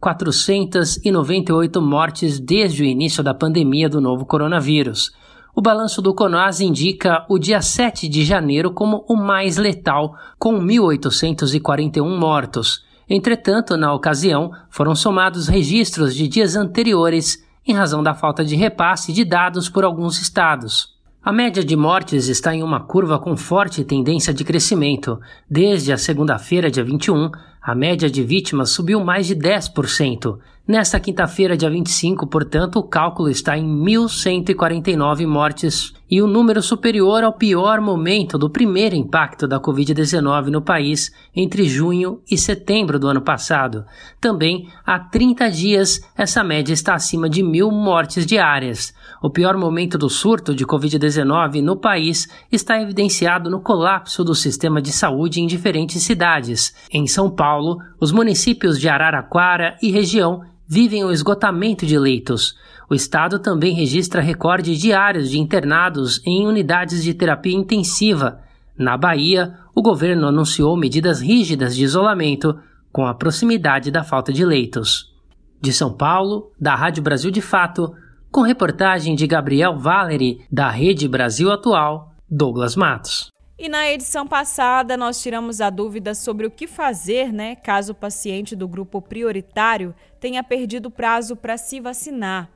251.498 0.00 1.80
mortes 1.80 2.40
desde 2.40 2.82
o 2.82 2.86
início 2.86 3.22
da 3.22 3.34
pandemia 3.34 3.88
do 3.88 4.00
novo 4.00 4.24
coronavírus. 4.24 5.12
O 5.54 5.60
balanço 5.60 6.00
do 6.00 6.14
CONAS 6.14 6.60
indica 6.60 7.26
o 7.28 7.38
dia 7.38 7.60
7 7.60 8.08
de 8.08 8.24
janeiro 8.24 8.72
como 8.72 9.04
o 9.08 9.16
mais 9.16 9.56
letal, 9.56 10.16
com 10.38 10.54
1.841 10.58 12.18
mortos. 12.18 12.84
Entretanto, 13.08 13.76
na 13.76 13.92
ocasião, 13.92 14.52
foram 14.70 14.94
somados 14.94 15.48
registros 15.48 16.14
de 16.14 16.28
dias 16.28 16.54
anteriores 16.54 17.44
em 17.66 17.74
razão 17.74 18.02
da 18.02 18.14
falta 18.14 18.44
de 18.44 18.54
repasse 18.56 19.12
de 19.12 19.24
dados 19.24 19.68
por 19.68 19.84
alguns 19.84 20.20
estados. 20.20 20.98
A 21.22 21.32
média 21.32 21.62
de 21.62 21.76
mortes 21.76 22.28
está 22.28 22.54
em 22.54 22.62
uma 22.62 22.80
curva 22.80 23.18
com 23.18 23.36
forte 23.36 23.84
tendência 23.84 24.32
de 24.32 24.42
crescimento. 24.42 25.20
Desde 25.50 25.92
a 25.92 25.98
segunda-feira, 25.98 26.70
dia 26.70 26.82
21, 26.82 27.30
a 27.60 27.74
média 27.74 28.10
de 28.10 28.22
vítimas 28.22 28.70
subiu 28.70 29.04
mais 29.04 29.26
de 29.26 29.36
10%. 29.36 30.38
Nesta 30.66 31.00
quinta-feira, 31.00 31.56
dia 31.56 31.68
25, 31.68 32.26
portanto, 32.28 32.78
o 32.78 32.82
cálculo 32.84 33.28
está 33.28 33.58
em 33.58 33.66
1.149 33.66 35.26
mortes 35.26 35.92
e 36.08 36.20
o 36.20 36.26
um 36.26 36.28
número 36.28 36.60
superior 36.62 37.24
ao 37.24 37.32
pior 37.32 37.80
momento 37.80 38.36
do 38.36 38.50
primeiro 38.50 38.94
impacto 38.94 39.48
da 39.48 39.60
Covid-19 39.60 40.46
no 40.46 40.60
país 40.60 41.12
entre 41.34 41.64
junho 41.64 42.20
e 42.30 42.36
setembro 42.36 42.98
do 42.98 43.08
ano 43.08 43.20
passado. 43.20 43.84
Também, 44.20 44.68
há 44.84 44.98
30 44.98 45.50
dias, 45.50 46.00
essa 46.16 46.44
média 46.44 46.72
está 46.72 46.94
acima 46.94 47.28
de 47.28 47.42
mil 47.42 47.70
mortes 47.70 48.26
diárias. 48.26 48.92
O 49.22 49.30
pior 49.30 49.56
momento 49.56 49.96
do 49.96 50.08
surto 50.08 50.54
de 50.54 50.66
Covid-19 50.66 51.62
no 51.62 51.76
país 51.76 52.28
está 52.50 52.80
evidenciado 52.80 53.50
no 53.50 53.60
colapso 53.60 54.22
do 54.22 54.34
sistema 54.34 54.80
de 54.80 54.92
saúde 54.92 55.40
em 55.40 55.46
diferentes 55.46 56.02
cidades. 56.02 56.74
Em 56.92 57.06
São 57.06 57.30
Paulo, 57.30 57.78
os 58.00 58.10
municípios 58.12 58.80
de 58.80 58.88
Araraquara 58.88 59.76
e 59.82 59.90
região 59.90 60.42
vivem 60.66 61.04
o 61.04 61.12
esgotamento 61.12 61.84
de 61.84 61.98
leitos. 61.98 62.56
O 62.88 62.94
estado 62.94 63.38
também 63.38 63.74
registra 63.74 64.22
recordes 64.22 64.80
diários 64.80 65.30
de 65.30 65.38
internados 65.38 66.20
em 66.24 66.46
unidades 66.46 67.04
de 67.04 67.12
terapia 67.12 67.54
intensiva. 67.54 68.40
Na 68.76 68.96
Bahia, 68.96 69.54
o 69.74 69.82
governo 69.82 70.26
anunciou 70.26 70.76
medidas 70.76 71.20
rígidas 71.20 71.76
de 71.76 71.84
isolamento 71.84 72.58
com 72.92 73.06
a 73.06 73.14
proximidade 73.14 73.90
da 73.90 74.02
falta 74.02 74.32
de 74.32 74.44
leitos. 74.44 75.12
De 75.60 75.72
São 75.72 75.92
Paulo, 75.92 76.50
da 76.58 76.74
Rádio 76.74 77.02
Brasil 77.02 77.30
de 77.30 77.40
Fato, 77.40 77.92
com 78.30 78.42
reportagem 78.42 79.14
de 79.14 79.26
Gabriel 79.26 79.76
Valeri, 79.76 80.40
da 80.50 80.70
Rede 80.70 81.06
Brasil 81.06 81.50
Atual, 81.52 82.14
Douglas 82.30 82.76
Matos. 82.76 83.29
E 83.62 83.68
na 83.68 83.86
edição 83.90 84.26
passada, 84.26 84.96
nós 84.96 85.20
tiramos 85.20 85.60
a 85.60 85.68
dúvida 85.68 86.14
sobre 86.14 86.46
o 86.46 86.50
que 86.50 86.66
fazer, 86.66 87.30
né, 87.30 87.54
caso 87.56 87.92
o 87.92 87.94
paciente 87.94 88.56
do 88.56 88.66
grupo 88.66 89.02
prioritário 89.02 89.94
tenha 90.18 90.42
perdido 90.42 90.86
o 90.86 90.90
prazo 90.90 91.36
para 91.36 91.58
se 91.58 91.78
vacinar. 91.78 92.48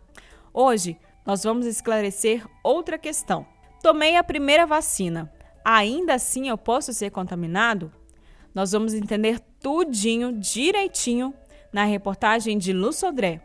Hoje, 0.50 0.96
nós 1.26 1.44
vamos 1.44 1.66
esclarecer 1.66 2.42
outra 2.62 2.96
questão. 2.96 3.46
Tomei 3.82 4.16
a 4.16 4.24
primeira 4.24 4.64
vacina. 4.64 5.30
Ainda 5.62 6.14
assim 6.14 6.48
eu 6.48 6.56
posso 6.56 6.90
ser 6.94 7.10
contaminado? 7.10 7.92
Nós 8.54 8.72
vamos 8.72 8.94
entender 8.94 9.38
tudinho, 9.60 10.32
direitinho, 10.32 11.34
na 11.70 11.84
reportagem 11.84 12.56
de 12.56 12.72
Lu 12.72 12.94
Sodré. 12.94 13.42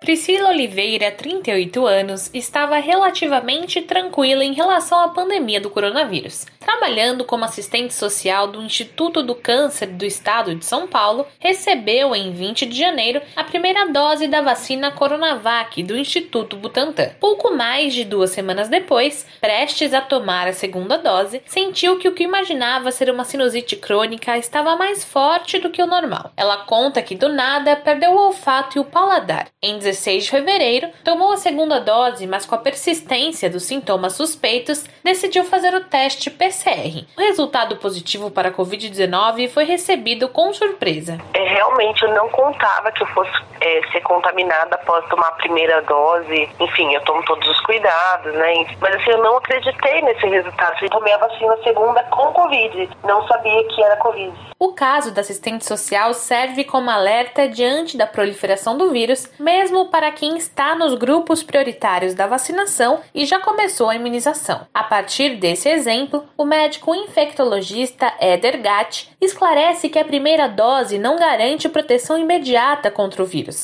Priscila 0.00 0.50
Oliveira, 0.50 1.10
38 1.10 1.84
anos, 1.84 2.30
estava 2.32 2.78
relativamente 2.78 3.82
tranquila 3.82 4.44
em 4.44 4.54
relação 4.54 5.00
à 5.00 5.08
pandemia 5.08 5.60
do 5.60 5.70
coronavírus. 5.70 6.46
Trabalhando 6.60 7.24
como 7.24 7.44
assistente 7.44 7.92
social 7.94 8.46
do 8.46 8.62
Instituto 8.62 9.22
do 9.22 9.34
Câncer 9.34 9.86
do 9.86 10.04
Estado 10.04 10.54
de 10.54 10.64
São 10.64 10.86
Paulo, 10.86 11.26
recebeu 11.38 12.14
em 12.14 12.30
20 12.30 12.66
de 12.66 12.78
janeiro 12.78 13.20
a 13.34 13.42
primeira 13.42 13.86
dose 13.86 14.28
da 14.28 14.40
vacina 14.40 14.92
Coronavac 14.92 15.82
do 15.82 15.96
Instituto 15.96 16.56
Butantan. 16.56 17.10
Pouco 17.18 17.54
mais 17.54 17.92
de 17.92 18.04
duas 18.04 18.30
semanas 18.30 18.68
depois, 18.68 19.26
prestes 19.40 19.92
a 19.92 20.00
tomar 20.00 20.46
a 20.46 20.52
segunda 20.52 20.96
dose, 20.98 21.42
sentiu 21.46 21.98
que 21.98 22.08
o 22.08 22.12
que 22.12 22.22
imaginava 22.22 22.92
ser 22.92 23.10
uma 23.10 23.24
sinusite 23.24 23.74
crônica 23.74 24.36
estava 24.36 24.76
mais 24.76 25.04
forte 25.04 25.58
do 25.58 25.70
que 25.70 25.82
o 25.82 25.86
normal. 25.86 26.32
Ela 26.36 26.58
conta 26.58 27.02
que 27.02 27.16
do 27.16 27.28
nada 27.28 27.76
perdeu 27.76 28.12
o 28.12 28.26
olfato 28.26 28.78
e 28.78 28.80
o 28.80 28.84
paladar. 28.84 29.48
Em 29.62 29.78
16 29.88 30.24
de 30.24 30.30
fevereiro, 30.30 30.88
tomou 31.02 31.32
a 31.32 31.36
segunda 31.36 31.80
dose, 31.80 32.26
mas 32.26 32.44
com 32.44 32.54
a 32.54 32.58
persistência 32.58 33.48
dos 33.48 33.62
sintomas 33.62 34.12
suspeitos, 34.12 34.84
decidiu 35.02 35.44
fazer 35.44 35.74
o 35.74 35.84
teste 35.84 36.30
PCR. 36.30 37.06
O 37.16 37.20
resultado 37.20 37.76
positivo 37.76 38.30
para 38.30 38.50
a 38.50 38.52
Covid-19 38.52 39.48
foi 39.48 39.64
recebido 39.64 40.28
com 40.28 40.52
surpresa. 40.52 41.18
É, 41.32 41.54
realmente, 41.54 42.02
eu 42.02 42.14
não 42.14 42.28
contava 42.28 42.92
que 42.92 43.02
eu 43.02 43.06
fosse 43.08 43.30
é, 43.68 43.82
ser 43.92 44.00
contaminada 44.00 44.76
após 44.76 45.04
tomar 45.08 45.28
a 45.28 45.32
primeira 45.32 45.82
dose. 45.82 46.48
Enfim, 46.58 46.94
eu 46.94 47.00
tomo 47.02 47.22
todos 47.24 47.46
os 47.48 47.60
cuidados, 47.60 48.32
né? 48.34 48.66
Mas 48.80 48.94
assim, 48.94 49.10
eu 49.10 49.22
não 49.22 49.36
acreditei 49.36 50.00
nesse 50.02 50.26
resultado. 50.26 50.76
Eu 50.80 50.90
tomei 50.90 51.12
a 51.12 51.18
vacina 51.18 51.56
segunda 51.62 52.02
com 52.04 52.32
Covid. 52.32 52.88
Não 53.04 53.26
sabia 53.26 53.64
que 53.64 53.82
era 53.82 53.96
Covid. 53.96 54.48
O 54.58 54.72
caso 54.72 55.12
da 55.12 55.20
assistente 55.20 55.64
social 55.64 56.12
serve 56.14 56.64
como 56.64 56.90
alerta 56.90 57.48
diante 57.48 57.96
da 57.96 58.06
proliferação 58.06 58.76
do 58.76 58.90
vírus, 58.90 59.30
mesmo 59.38 59.86
para 59.86 60.10
quem 60.10 60.36
está 60.36 60.74
nos 60.74 60.94
grupos 60.94 61.44
prioritários 61.44 62.14
da 62.14 62.26
vacinação 62.26 63.00
e 63.14 63.24
já 63.24 63.38
começou 63.38 63.88
a 63.88 63.94
imunização. 63.94 64.66
A 64.74 64.82
partir 64.82 65.36
desse 65.36 65.68
exemplo, 65.68 66.24
o 66.36 66.44
médico 66.44 66.92
infectologista 66.94 68.12
Eder 68.20 68.60
Gatt 68.60 69.10
esclarece 69.20 69.88
que 69.88 69.98
a 69.98 70.04
primeira 70.04 70.48
dose 70.48 70.98
não 70.98 71.16
garante 71.16 71.68
proteção 71.68 72.18
imediata 72.18 72.90
contra 72.90 73.22
o 73.22 73.26
vírus. 73.26 73.57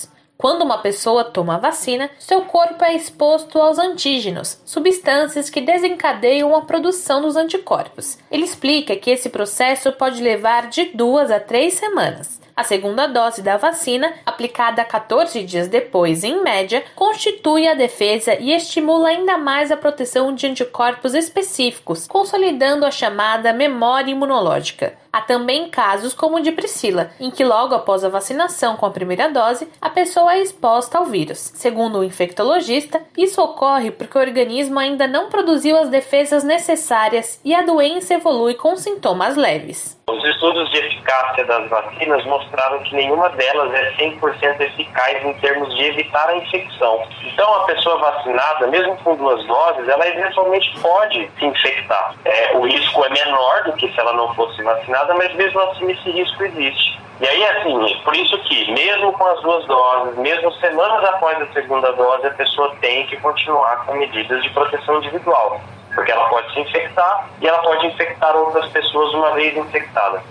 Quando 0.44 0.60
uma 0.60 0.76
pessoa 0.76 1.24
toma 1.24 1.54
a 1.54 1.58
vacina, 1.58 2.10
seu 2.18 2.42
corpo 2.42 2.84
é 2.84 2.94
exposto 2.94 3.58
aos 3.58 3.78
antígenos, 3.78 4.60
substâncias 4.66 5.48
que 5.48 5.62
desencadeiam 5.62 6.54
a 6.54 6.60
produção 6.60 7.22
dos 7.22 7.34
anticorpos. 7.34 8.18
Ele 8.30 8.44
explica 8.44 8.94
que 8.94 9.10
esse 9.10 9.30
processo 9.30 9.90
pode 9.92 10.22
levar 10.22 10.68
de 10.68 10.90
duas 10.92 11.30
a 11.30 11.40
três 11.40 11.72
semanas. 11.72 12.38
A 12.54 12.62
segunda 12.62 13.06
dose 13.06 13.40
da 13.40 13.56
vacina, 13.56 14.12
aplicada 14.26 14.84
14 14.84 15.42
dias 15.44 15.66
depois, 15.66 16.22
em 16.22 16.42
média, 16.42 16.84
constitui 16.94 17.66
a 17.66 17.72
defesa 17.72 18.34
e 18.38 18.52
estimula 18.52 19.08
ainda 19.08 19.38
mais 19.38 19.72
a 19.72 19.78
proteção 19.78 20.34
de 20.34 20.46
anticorpos 20.46 21.14
específicos, 21.14 22.06
consolidando 22.06 22.84
a 22.84 22.90
chamada 22.90 23.50
memória 23.50 24.10
imunológica. 24.10 24.92
Há 25.14 25.20
também 25.20 25.68
casos 25.68 26.12
como 26.12 26.38
o 26.38 26.40
de 26.40 26.50
Priscila, 26.50 27.12
em 27.20 27.30
que 27.30 27.44
logo 27.44 27.72
após 27.72 28.02
a 28.02 28.08
vacinação 28.08 28.76
com 28.76 28.84
a 28.84 28.90
primeira 28.90 29.28
dose, 29.28 29.70
a 29.80 29.88
pessoa 29.88 30.34
é 30.34 30.40
exposta 30.40 30.98
ao 30.98 31.04
vírus. 31.04 31.38
Segundo 31.54 32.00
o 32.00 32.04
infectologista, 32.04 33.00
isso 33.16 33.40
ocorre 33.40 33.92
porque 33.92 34.18
o 34.18 34.20
organismo 34.20 34.76
ainda 34.76 35.06
não 35.06 35.30
produziu 35.30 35.76
as 35.78 35.88
defesas 35.88 36.42
necessárias 36.42 37.40
e 37.44 37.54
a 37.54 37.62
doença 37.62 38.14
evolui 38.14 38.54
com 38.54 38.74
sintomas 38.74 39.36
leves. 39.36 40.02
Os 40.06 40.22
estudos 40.22 40.70
de 40.70 40.78
eficácia 40.78 41.46
das 41.46 41.66
vacinas 41.70 42.24
mostraram 42.26 42.82
que 42.82 42.94
nenhuma 42.94 43.30
delas 43.30 43.72
é 43.72 43.92
100% 43.92 44.60
eficaz 44.60 45.24
em 45.24 45.32
termos 45.34 45.74
de 45.74 45.82
evitar 45.82 46.28
a 46.28 46.36
infecção. 46.36 47.06
Então, 47.22 47.54
a 47.54 47.64
pessoa 47.64 47.96
vacinada, 47.98 48.66
mesmo 48.66 48.96
com 48.98 49.16
duas 49.16 49.42
doses, 49.46 49.88
ela 49.88 50.06
eventualmente 50.06 50.78
pode 50.80 51.30
se 51.38 51.46
infectar. 51.46 52.14
É, 52.24 52.54
o 52.54 52.66
risco 52.66 53.02
é 53.02 53.08
menor 53.08 53.64
do 53.64 53.72
que 53.72 53.90
se 53.90 53.98
ela 53.98 54.12
não 54.12 54.34
fosse 54.34 54.62
vacinada, 54.62 55.03
mas 55.12 55.34
mesmo 55.34 55.60
assim 55.60 55.90
esse 55.90 56.10
risco 56.10 56.42
existe. 56.44 56.98
E 57.20 57.26
aí, 57.28 57.44
assim, 57.44 58.00
por 58.02 58.16
isso 58.16 58.36
que, 58.38 58.72
mesmo 58.72 59.12
com 59.12 59.26
as 59.26 59.40
duas 59.42 59.64
doses, 59.66 60.16
mesmo 60.18 60.50
semanas 60.54 61.04
após 61.04 61.40
a 61.42 61.52
segunda 61.52 61.92
dose, 61.92 62.26
a 62.26 62.30
pessoa 62.30 62.74
tem 62.80 63.06
que 63.06 63.16
continuar 63.18 63.84
com 63.84 63.94
medidas 63.94 64.42
de 64.42 64.50
proteção 64.50 64.96
individual 64.98 65.60
porque 65.94 66.10
ela 66.10 66.28
pode 66.28 66.52
se 66.52 66.60
infectar 66.60 67.28
e 67.40 67.46
ela 67.46 67.58
pode 67.62 67.86
infectar 67.86 68.36
outras 68.36 68.68
pessoas 68.70 69.14
uma 69.14 69.30
vez 69.32 69.56
infectada. 69.56 70.22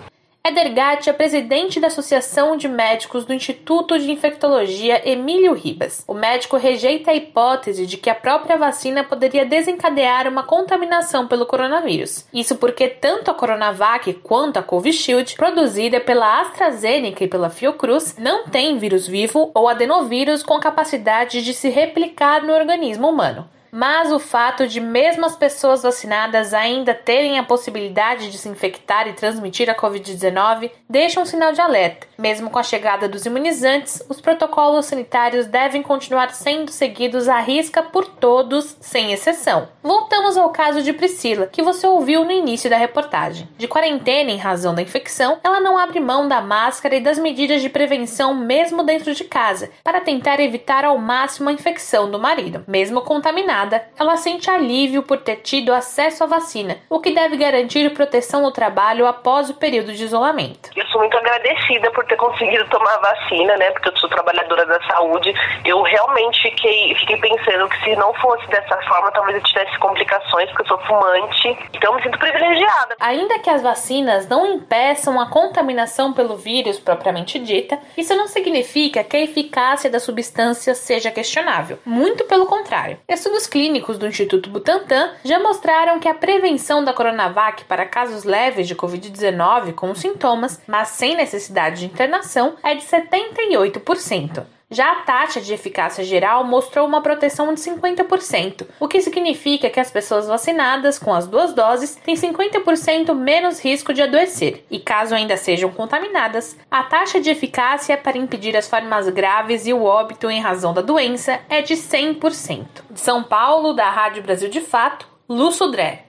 Eder 0.45 0.73
Gatti 0.73 1.10
é 1.10 1.13
presidente 1.13 1.79
da 1.79 1.88
Associação 1.88 2.58
de 2.58 2.67
Médicos 2.67 3.23
do 3.23 3.34
Instituto 3.34 3.97
de 3.97 4.12
Infectologia 4.12 5.01
Emílio 5.10 5.53
Ribas. 5.53 6.03
O 6.06 6.13
médico 6.13 6.58
rejeita 6.58 7.12
a 7.12 7.15
hipótese 7.15 7.86
de 7.86 7.95
que 7.95 8.10
a 8.10 8.15
própria 8.15 8.58
vacina 8.58 9.06
poderia 9.06 9.45
desencadear 9.45 10.27
uma 10.27 10.43
contaminação 10.43 11.29
pelo 11.29 11.45
coronavírus. 11.45 12.27
Isso 12.34 12.58
porque 12.58 12.89
tanto 12.89 13.32
a 13.32 13.34
Coronavac 13.34 14.12
quanto 14.15 14.58
a 14.58 14.62
Covishield, 14.62 15.34
produzida 15.38 16.01
pela 16.01 16.41
AstraZeneca 16.41 17.23
e 17.23 17.29
pela 17.29 17.49
Fiocruz, 17.49 18.17
não 18.17 18.43
tem 18.43 18.77
vírus 18.77 19.08
vivo 19.08 19.49
ou 19.53 19.69
adenovírus 19.69 20.43
com 20.43 20.60
capacidade 20.60 21.41
de 21.41 21.53
se 21.53 21.69
replicar 21.69 22.43
no 22.43 22.51
organismo 22.51 23.08
humano 23.08 23.47
mas 23.75 24.12
o 24.12 24.19
fato 24.19 24.67
de 24.67 24.79
mesmo 24.79 25.25
as 25.25 25.36
pessoas 25.36 25.81
vacinadas 25.81 26.53
ainda 26.53 26.93
terem 26.93 27.39
a 27.39 27.43
possibilidade 27.43 28.29
de 28.29 28.38
se 28.38 28.47
infectar 28.47 29.07
e 29.07 29.13
transmitir 29.13 29.67
a 29.67 29.73
Covid-19 29.73 30.69
deixa 30.88 31.19
um 31.19 31.25
sinal 31.25 31.51
de 31.53 31.59
alerta. 31.59 32.05
Mesmo 32.15 32.51
com 32.51 32.59
a 32.59 32.63
chegada 32.63 33.09
dos 33.09 33.25
imunizantes, 33.25 34.03
os 34.07 34.21
protocolos 34.21 34.86
sanitários 34.86 35.47
devem 35.47 35.81
continuar 35.81 36.29
sendo 36.36 36.69
seguidos 36.69 37.27
à 37.27 37.39
risca 37.39 37.81
por 37.81 38.05
todos, 38.05 38.77
sem 38.79 39.12
exceção. 39.12 39.67
Voltamos 39.81 40.38
ao 40.38 40.51
caso 40.51 40.83
de 40.83 40.93
Priscila, 40.93 41.47
que 41.47 41.63
você 41.63 41.88
ouviu 41.88 42.23
no 42.23 42.31
início 42.31 42.69
da 42.69 42.77
reportagem. 42.77 43.49
De 43.57 43.67
quarentena 43.67 44.29
em 44.29 44.38
razão 44.38 44.75
da 44.75 44.83
infecção, 44.83 45.39
ela 45.43 45.59
não 45.59 45.79
abre 45.79 45.99
mão 45.99 46.27
da 46.27 46.41
máscara 46.41 46.95
e 46.95 47.01
das 47.01 47.17
medidas 47.17 47.59
de 47.59 47.69
prevenção 47.69 48.36
mesmo 48.36 48.83
dentro 48.83 49.15
de 49.15 49.23
casa, 49.23 49.71
para 49.83 49.99
tentar 49.99 50.39
evitar 50.39 50.86
ao 50.86 50.99
máximo 50.99 51.49
a 51.49 51.53
infecção 51.53 52.12
do 52.12 52.19
marido, 52.19 52.63
mesmo 52.67 53.01
contaminado 53.01 53.62
vacinada, 53.63 53.84
ela 53.97 54.17
sente 54.17 54.49
alívio 54.49 55.04
por 55.04 55.17
ter 55.17 55.38
tido 55.38 55.73
acesso 55.73 56.23
à 56.23 56.28
vacina, 56.28 56.78
o 56.89 56.99
que 56.99 57.12
deve 57.12 57.38
garantir 57.38 57.89
proteção 57.93 58.41
no 58.41 58.52
trabalho 58.52 59.08
após 59.08 59.49
o 59.49 59.56
período 59.56 59.93
de 59.93 60.04
isolamento. 60.04 60.69
Eu 60.76 60.86
sou 60.88 60.99
muito 61.02 61.17
agradecida 61.17 61.91
por 61.91 62.06
ter 62.06 62.15
conseguido 62.15 62.67
tomar 62.69 62.93
a 62.95 62.99
vacina, 62.99 63.58
né? 63.58 63.71
Porque 63.71 63.89
eu 63.89 63.97
sou 63.97 64.10
trabalhadora 64.10 64.65
da 64.65 64.82
saúde. 64.88 65.34
Eu 65.65 65.82
realmente 65.82 66.41
fiquei, 66.41 66.95
fiquei 66.95 67.17
pensando 67.17 67.67
que 67.69 67.84
se 67.84 67.95
não 67.95 68.13
fosse 68.15 68.47
dessa 68.47 68.78
forma, 68.84 69.12
talvez 69.12 69.38
eu 69.38 69.43
tivesse 69.43 69.78
complicações, 69.80 70.49
porque 70.49 70.63
eu 70.63 70.67
sou 70.67 70.80
fumante. 70.86 71.58
Então 71.73 71.95
me 71.95 72.04
sinto 72.04 72.17
privilegiada. 72.17 72.95
Ainda 72.99 73.39
que 73.39 73.49
as 73.49 73.62
vacinas 73.62 74.28
não 74.28 74.45
impeçam 74.56 75.19
a 75.19 75.30
contaminação 75.30 76.13
pelo 76.13 76.36
vírus 76.36 76.80
propriamente 76.80 77.39
dita, 77.39 77.80
isso 77.97 78.15
não 78.15 78.28
significa 78.28 79.04
que 79.04 79.17
a 79.17 79.21
eficácia 79.21 79.89
da 79.89 79.99
substância 79.99 80.76
seja 80.76 81.12
questionável. 81.12 81.80
Muito 81.86 82.26
pelo 82.26 82.45
contrário. 82.45 82.97
Estudos 83.08 83.47
clínicos 83.54 84.00
do 84.00 84.08
Instituto 84.08 84.50
Butantan 84.50 85.12
já 85.24 85.39
mostraram 85.39 86.00
que 86.00 86.08
a 86.08 86.13
prevenção 86.16 86.84
da 86.84 86.92
Coronavac 86.92 87.66
para 87.66 87.86
casos 87.86 88.24
leves 88.24 88.68
de 88.68 88.74
Covid-19 88.74 89.76
com 89.76 89.94
sintomas, 89.94 90.60
mas 90.66 90.88
sem 90.88 91.16
necessidade 91.16 91.82
de 91.82 91.86
internação, 91.86 92.56
é 92.63 92.74
de 92.74 92.82
78%. 92.82 94.44
Já 94.73 94.91
a 94.91 94.95
taxa 95.01 95.39
de 95.39 95.53
eficácia 95.53 96.03
geral 96.03 96.43
mostrou 96.43 96.88
uma 96.88 96.99
proteção 96.99 97.53
de 97.53 97.62
50%, 97.62 98.65
o 98.79 98.88
que 98.88 98.99
significa 99.01 99.69
que 99.69 99.79
as 99.79 99.91
pessoas 99.91 100.25
vacinadas 100.25 100.97
com 100.97 101.13
as 101.13 101.27
duas 101.27 101.53
doses 101.53 101.95
têm 102.03 102.15
50% 102.15 103.13
menos 103.13 103.63
risco 103.63 103.93
de 103.93 104.01
adoecer, 104.01 104.65
e 104.71 104.79
caso 104.79 105.13
ainda 105.13 105.38
sejam 105.38 105.69
contaminadas, 105.69 106.57
a 106.71 106.81
taxa 106.81 107.21
de 107.21 107.29
eficácia 107.29 107.95
para 107.95 108.17
impedir 108.17 108.57
as 108.57 108.67
formas 108.67 109.07
graves 109.09 109.67
e 109.67 109.73
o 109.73 109.83
óbito 109.83 110.27
em 110.27 110.41
razão 110.41 110.73
da 110.73 110.81
doença 110.81 111.39
é 111.47 111.62
de 111.62 111.75
100%. 111.75 112.65
De 112.89 112.99
São 112.99 113.21
Paulo, 113.21 113.73
da 113.73 113.91
Rádio 113.91 114.23
Brasil 114.23 114.49
de 114.49 114.59
Fato, 114.59 115.07
Lu 115.29 115.51
Sudré. 115.51 116.05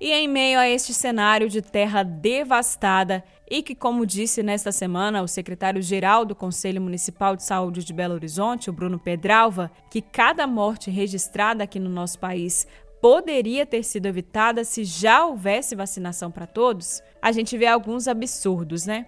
E 0.00 0.12
em 0.12 0.26
meio 0.26 0.58
a 0.58 0.66
este 0.66 0.94
cenário 0.94 1.48
de 1.48 1.60
terra 1.60 2.02
devastada 2.02 3.22
e 3.50 3.62
que, 3.62 3.74
como 3.74 4.04
disse 4.04 4.42
nesta 4.42 4.70
semana 4.70 5.22
o 5.22 5.28
secretário-geral 5.28 6.24
do 6.24 6.34
Conselho 6.34 6.82
Municipal 6.82 7.34
de 7.34 7.42
Saúde 7.42 7.82
de 7.82 7.94
Belo 7.94 8.14
Horizonte, 8.14 8.68
o 8.68 8.72
Bruno 8.72 8.98
Pedralva, 8.98 9.70
que 9.90 10.02
cada 10.02 10.46
morte 10.46 10.90
registrada 10.90 11.64
aqui 11.64 11.80
no 11.80 11.88
nosso 11.88 12.18
país 12.18 12.66
poderia 13.00 13.64
ter 13.64 13.84
sido 13.84 14.06
evitada 14.06 14.64
se 14.64 14.84
já 14.84 15.24
houvesse 15.24 15.74
vacinação 15.74 16.30
para 16.30 16.46
todos, 16.46 17.00
a 17.22 17.32
gente 17.32 17.56
vê 17.56 17.66
alguns 17.66 18.06
absurdos, 18.06 18.86
né? 18.86 19.06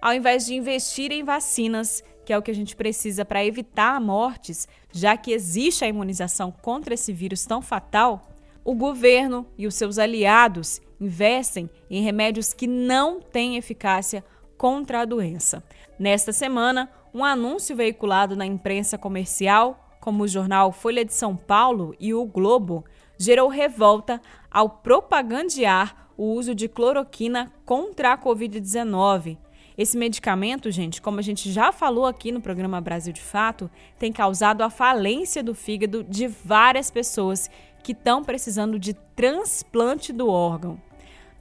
Ao 0.00 0.12
invés 0.12 0.46
de 0.46 0.54
investir 0.54 1.12
em 1.12 1.22
vacinas, 1.22 2.02
que 2.24 2.32
é 2.32 2.38
o 2.38 2.42
que 2.42 2.50
a 2.50 2.54
gente 2.54 2.74
precisa 2.74 3.24
para 3.24 3.44
evitar 3.44 4.00
mortes, 4.00 4.66
já 4.90 5.16
que 5.16 5.32
existe 5.32 5.84
a 5.84 5.88
imunização 5.88 6.50
contra 6.50 6.94
esse 6.94 7.12
vírus 7.12 7.44
tão 7.44 7.62
fatal, 7.62 8.28
o 8.64 8.74
governo 8.74 9.46
e 9.56 9.66
os 9.66 9.74
seus 9.76 9.96
aliados 9.96 10.80
investem 11.00 11.68
em 11.90 12.02
remédios 12.02 12.52
que 12.52 12.66
não 12.66 13.20
têm 13.20 13.56
eficácia 13.56 14.24
contra 14.56 15.00
a 15.00 15.04
doença. 15.04 15.62
Nesta 15.98 16.32
semana, 16.32 16.90
um 17.12 17.24
anúncio 17.24 17.74
veiculado 17.76 18.36
na 18.36 18.46
imprensa 18.46 18.98
comercial, 18.98 19.96
como 20.00 20.24
o 20.24 20.28
jornal 20.28 20.72
Folha 20.72 21.04
de 21.04 21.14
São 21.14 21.36
Paulo 21.36 21.94
e 21.98 22.12
o 22.12 22.24
Globo, 22.24 22.84
gerou 23.18 23.48
revolta 23.48 24.20
ao 24.50 24.68
propagandear 24.68 26.10
o 26.16 26.32
uso 26.32 26.54
de 26.54 26.68
cloroquina 26.68 27.52
contra 27.64 28.12
a 28.12 28.18
Covid-19. 28.18 29.38
Esse 29.76 29.98
medicamento, 29.98 30.70
gente, 30.70 31.02
como 31.02 31.18
a 31.18 31.22
gente 31.22 31.52
já 31.52 31.70
falou 31.70 32.06
aqui 32.06 32.32
no 32.32 32.40
programa 32.40 32.80
Brasil 32.80 33.12
de 33.12 33.20
Fato, 33.20 33.70
tem 33.98 34.10
causado 34.10 34.62
a 34.62 34.70
falência 34.70 35.42
do 35.42 35.54
fígado 35.54 36.02
de 36.02 36.26
várias 36.26 36.90
pessoas 36.90 37.50
que 37.86 37.92
estão 37.92 38.24
precisando 38.24 38.80
de 38.80 38.94
transplante 39.14 40.12
do 40.12 40.26
órgão. 40.26 40.76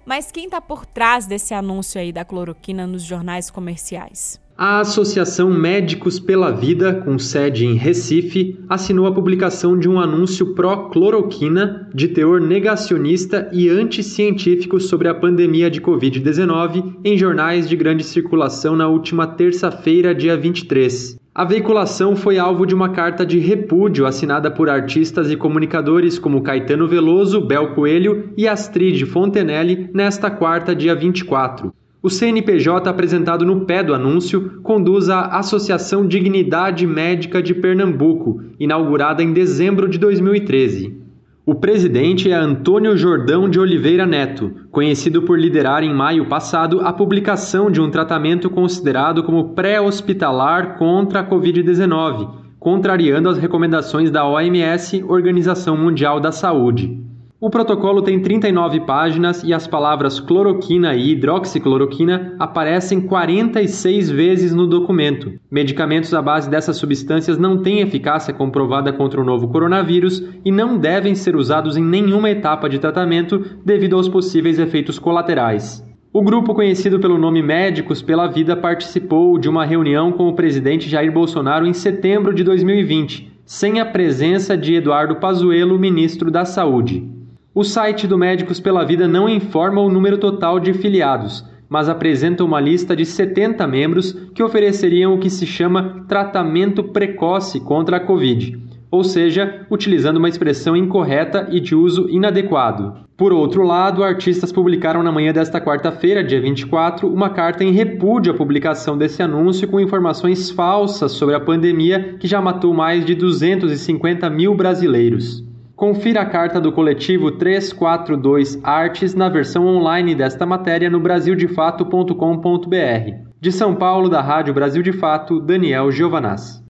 Mas 0.05 0.31
quem 0.31 0.45
está 0.45 0.61
por 0.61 0.85
trás 0.85 1.25
desse 1.25 1.55
anúncio 1.55 1.99
aí 1.99 2.13
da 2.13 2.23
cloroquina 2.23 2.85
nos 2.85 3.01
jornais 3.01 3.49
comerciais? 3.49 4.39
A 4.55 4.81
Associação 4.81 5.49
Médicos 5.49 6.19
pela 6.19 6.51
Vida, 6.51 7.01
com 7.01 7.17
sede 7.17 7.65
em 7.65 7.73
Recife, 7.73 8.63
assinou 8.69 9.07
a 9.07 9.11
publicação 9.11 9.75
de 9.75 9.89
um 9.89 9.99
anúncio 9.99 10.53
pró-cloroquina 10.53 11.89
de 11.91 12.09
teor 12.09 12.39
negacionista 12.39 13.49
e 13.51 13.67
anticientífico 13.67 14.79
sobre 14.79 15.07
a 15.07 15.15
pandemia 15.15 15.71
de 15.71 15.81
Covid-19 15.81 16.99
em 17.03 17.17
jornais 17.17 17.67
de 17.67 17.75
grande 17.75 18.03
circulação 18.03 18.75
na 18.75 18.87
última 18.87 19.25
terça-feira, 19.25 20.13
dia 20.13 20.37
23. 20.37 21.17
A 21.37 21.43
veiculação 21.43 22.15
foi 22.15 22.39
alvo 22.39 22.65
de 22.65 22.73
uma 22.73 22.87
carta 22.87 23.25
de 23.25 23.39
repúdio 23.39 24.05
assinada 24.05 24.49
por 24.49 24.69
artistas 24.69 25.29
e 25.29 25.35
comunicadores 25.35 26.17
como 26.17 26.41
Caetano 26.41 26.87
Veloso, 26.87 27.41
Bel 27.41 27.73
Coelho 27.73 28.29
e 28.37 28.47
Astrid 28.47 29.05
Fontenelle 29.05 29.89
nesta 29.93 30.31
quarta, 30.31 30.73
dia 30.73 30.95
24. 30.95 31.73
O 32.01 32.09
CNPJ 32.09 32.89
apresentado 32.89 33.45
no 33.45 33.65
pé 33.65 33.83
do 33.83 33.93
anúncio 33.93 34.61
conduz 34.63 35.09
à 35.09 35.25
Associação 35.25 36.07
Dignidade 36.07 36.87
Médica 36.87 37.43
de 37.43 37.53
Pernambuco, 37.53 38.41
inaugurada 38.57 39.21
em 39.21 39.33
dezembro 39.33 39.89
de 39.89 39.97
2013. 39.97 41.04
O 41.47 41.53
presidente 41.53 42.31
é 42.31 42.33
Antônio 42.33 42.97
Jordão 42.97 43.47
de 43.47 43.59
Oliveira 43.59 44.03
Neto, 44.03 44.51
conhecido 44.71 45.21
por 45.21 45.39
liderar 45.39 45.83
em 45.83 45.93
maio 45.93 46.25
passado 46.25 46.81
a 46.81 46.91
publicação 46.91 47.69
de 47.69 47.79
um 47.79 47.91
tratamento 47.91 48.49
considerado 48.49 49.21
como 49.21 49.49
pré-hospitalar 49.49 50.75
contra 50.79 51.19
a 51.19 51.29
Covid-19, 51.29 52.31
contrariando 52.57 53.29
as 53.29 53.37
recomendações 53.37 54.09
da 54.09 54.27
OMS, 54.27 55.03
Organização 55.03 55.77
Mundial 55.77 56.19
da 56.19 56.31
Saúde. 56.31 57.04
O 57.37 57.49
protocolo 57.49 58.01
tem 58.01 58.21
39 58.21 58.79
páginas 58.81 59.43
e 59.43 59.53
as 59.53 59.67
palavras 59.67 60.21
cloroquina 60.21 60.95
e 60.95 61.11
hidroxicloroquina 61.11 62.33
aparecem 62.39 63.01
46 63.01 64.09
vezes 64.09 64.55
no 64.55 64.65
documento. 64.65 65.33
Medicamentos 65.51 66.13
à 66.13 66.21
base 66.21 66.49
dessas 66.49 66.77
substâncias 66.77 67.37
não 67.37 67.61
têm 67.61 67.81
eficácia 67.81 68.33
comprovada 68.33 68.93
contra 68.93 69.19
o 69.19 69.23
novo 69.25 69.49
coronavírus 69.49 70.23
e 70.45 70.51
não 70.51 70.77
devem 70.77 71.13
ser 71.13 71.35
usados 71.35 71.75
em 71.75 71.83
nenhuma 71.83 72.29
etapa 72.29 72.69
de 72.69 72.79
tratamento 72.79 73.43
devido 73.65 73.97
aos 73.97 74.07
possíveis 74.07 74.57
efeitos 74.57 74.97
colaterais. 74.97 75.83
O 76.13 76.21
grupo 76.21 76.55
conhecido 76.55 77.01
pelo 77.01 77.17
nome 77.17 77.41
Médicos 77.41 78.01
pela 78.01 78.27
Vida 78.27 78.55
participou 78.55 79.37
de 79.37 79.49
uma 79.49 79.65
reunião 79.65 80.13
com 80.13 80.29
o 80.29 80.35
presidente 80.35 80.89
Jair 80.89 81.11
Bolsonaro 81.11 81.67
em 81.67 81.73
setembro 81.73 82.33
de 82.33 82.45
2020, 82.45 83.29
sem 83.43 83.81
a 83.81 83.85
presença 83.85 84.57
de 84.57 84.75
Eduardo 84.75 85.17
Pazuello, 85.17 85.77
ministro 85.77 86.31
da 86.31 86.45
Saúde. 86.45 87.14
O 87.57 87.63
site 87.63 88.05
do 88.05 88.17
Médicos 88.17 88.59
pela 88.59 88.83
Vida 88.83 89.07
não 89.07 89.29
informa 89.29 89.79
o 89.79 89.89
número 89.89 90.17
total 90.17 90.59
de 90.59 90.73
filiados, 90.73 91.41
mas 91.69 91.87
apresenta 91.87 92.43
uma 92.43 92.59
lista 92.59 92.93
de 92.93 93.05
70 93.05 93.65
membros 93.65 94.11
que 94.35 94.43
ofereceriam 94.43 95.13
o 95.13 95.19
que 95.19 95.29
se 95.29 95.47
chama 95.47 96.03
tratamento 96.05 96.83
precoce 96.83 97.61
contra 97.61 97.95
a 97.95 97.99
Covid, 98.01 98.59
ou 98.91 99.05
seja, 99.05 99.65
utilizando 99.71 100.17
uma 100.17 100.27
expressão 100.27 100.75
incorreta 100.75 101.47
e 101.49 101.61
de 101.61 101.73
uso 101.73 102.09
inadequado. 102.09 103.05
Por 103.15 103.31
outro 103.31 103.63
lado, 103.63 104.03
artistas 104.03 104.51
publicaram 104.51 105.01
na 105.01 105.09
manhã 105.09 105.31
desta 105.31 105.61
quarta-feira, 105.61 106.21
dia 106.21 106.41
24, 106.41 107.07
uma 107.07 107.29
carta 107.29 107.63
em 107.63 107.71
repúdio 107.71 108.33
à 108.33 108.35
publicação 108.35 108.97
desse 108.97 109.23
anúncio 109.23 109.65
com 109.65 109.79
informações 109.79 110.51
falsas 110.51 111.13
sobre 111.13 111.35
a 111.35 111.39
pandemia 111.39 112.17
que 112.19 112.27
já 112.27 112.41
matou 112.41 112.73
mais 112.73 113.05
de 113.05 113.15
250 113.15 114.29
mil 114.29 114.53
brasileiros. 114.53 115.54
Confira 115.75 116.21
a 116.21 116.25
carta 116.25 116.61
do 116.61 116.71
coletivo 116.71 117.33
342 117.33 118.57
Artes 118.63 119.13
na 119.13 119.27
versão 119.27 119.67
online 119.67 120.15
desta 120.15 120.45
matéria 120.45 120.89
no 120.89 121.01
brasildefato.com.br. 121.01 123.27
De 123.41 123.51
São 123.51 123.75
Paulo, 123.75 124.07
da 124.07 124.21
Rádio 124.21 124.53
Brasil 124.53 124.81
de 124.81 124.93
Fato, 124.93 125.41
Daniel 125.41 125.91
Giovanaz. 125.91 126.63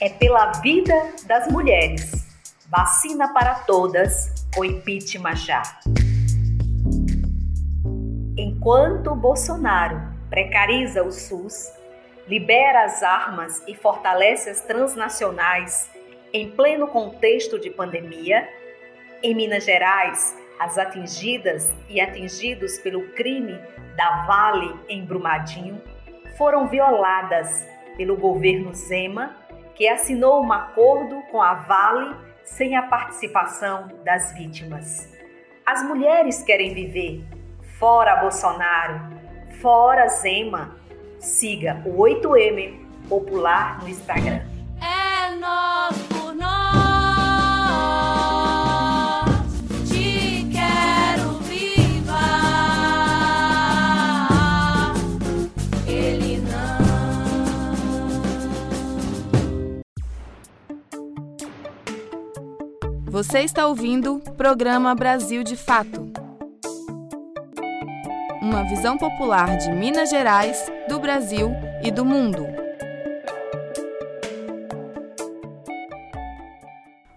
É 0.00 0.08
pela 0.08 0.52
vida 0.62 0.94
das 1.26 1.52
mulheres. 1.52 2.26
Vacina 2.70 3.30
para 3.34 3.56
todas 3.56 4.46
com 4.56 4.64
impeachment 4.64 5.36
já. 5.36 5.62
Enquanto 8.38 9.14
Bolsonaro 9.14 10.00
precariza 10.30 11.02
o 11.02 11.12
SUS, 11.12 11.70
libera 12.26 12.86
as 12.86 13.02
armas 13.02 13.62
e 13.68 13.74
fortalece 13.74 14.48
as 14.48 14.62
transnacionais 14.62 15.90
em 16.32 16.50
pleno 16.50 16.86
contexto 16.88 17.58
de 17.58 17.70
pandemia, 17.70 18.48
em 19.22 19.34
Minas 19.34 19.64
Gerais, 19.64 20.36
as 20.58 20.78
atingidas 20.78 21.72
e 21.88 22.00
atingidos 22.00 22.78
pelo 22.78 23.08
crime 23.10 23.58
da 23.96 24.24
Vale 24.26 24.74
em 24.88 25.04
Brumadinho 25.04 25.80
foram 26.36 26.66
violadas 26.66 27.66
pelo 27.96 28.16
governo 28.16 28.72
Zema, 28.74 29.36
que 29.74 29.88
assinou 29.88 30.42
um 30.42 30.52
acordo 30.52 31.20
com 31.30 31.42
a 31.42 31.54
Vale 31.54 32.16
sem 32.44 32.76
a 32.76 32.82
participação 32.82 33.88
das 34.04 34.32
vítimas. 34.32 35.08
As 35.64 35.82
mulheres 35.84 36.42
querem 36.42 36.74
viver 36.74 37.24
fora 37.78 38.16
Bolsonaro, 38.16 39.00
fora 39.60 40.08
Zema. 40.08 40.76
Siga 41.18 41.80
o 41.86 41.98
8M 41.98 43.08
Popular 43.08 43.80
no 43.80 43.88
Instagram. 43.88 44.42
É 44.80 45.36
nós 45.36 46.11
Você 63.12 63.40
está 63.40 63.66
ouvindo 63.66 64.14
o 64.14 64.32
programa 64.32 64.94
Brasil 64.94 65.44
de 65.44 65.54
Fato. 65.54 66.10
Uma 68.40 68.62
visão 68.62 68.96
popular 68.96 69.58
de 69.58 69.70
Minas 69.70 70.08
Gerais, 70.08 70.64
do 70.88 70.98
Brasil 70.98 71.50
e 71.84 71.90
do 71.90 72.06
mundo. 72.06 72.46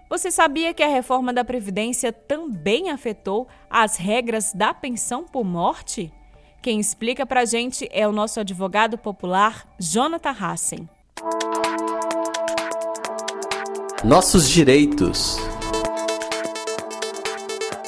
Você 0.09 0.29
sabia 0.29 0.73
que 0.73 0.83
a 0.83 0.89
reforma 0.89 1.31
da 1.31 1.45
Previdência 1.45 2.11
também 2.11 2.89
afetou 2.89 3.47
as 3.69 3.95
regras 3.95 4.51
da 4.51 4.73
pensão 4.73 5.23
por 5.23 5.45
morte? 5.45 6.11
Quem 6.61 6.77
explica 6.77 7.25
pra 7.25 7.45
gente 7.45 7.87
é 7.89 8.05
o 8.05 8.11
nosso 8.11 8.41
advogado 8.41 8.97
popular, 8.97 9.65
Jonathan 9.79 10.35
Hassen. 10.37 10.89
Nossos 14.03 14.49
direitos. 14.49 15.54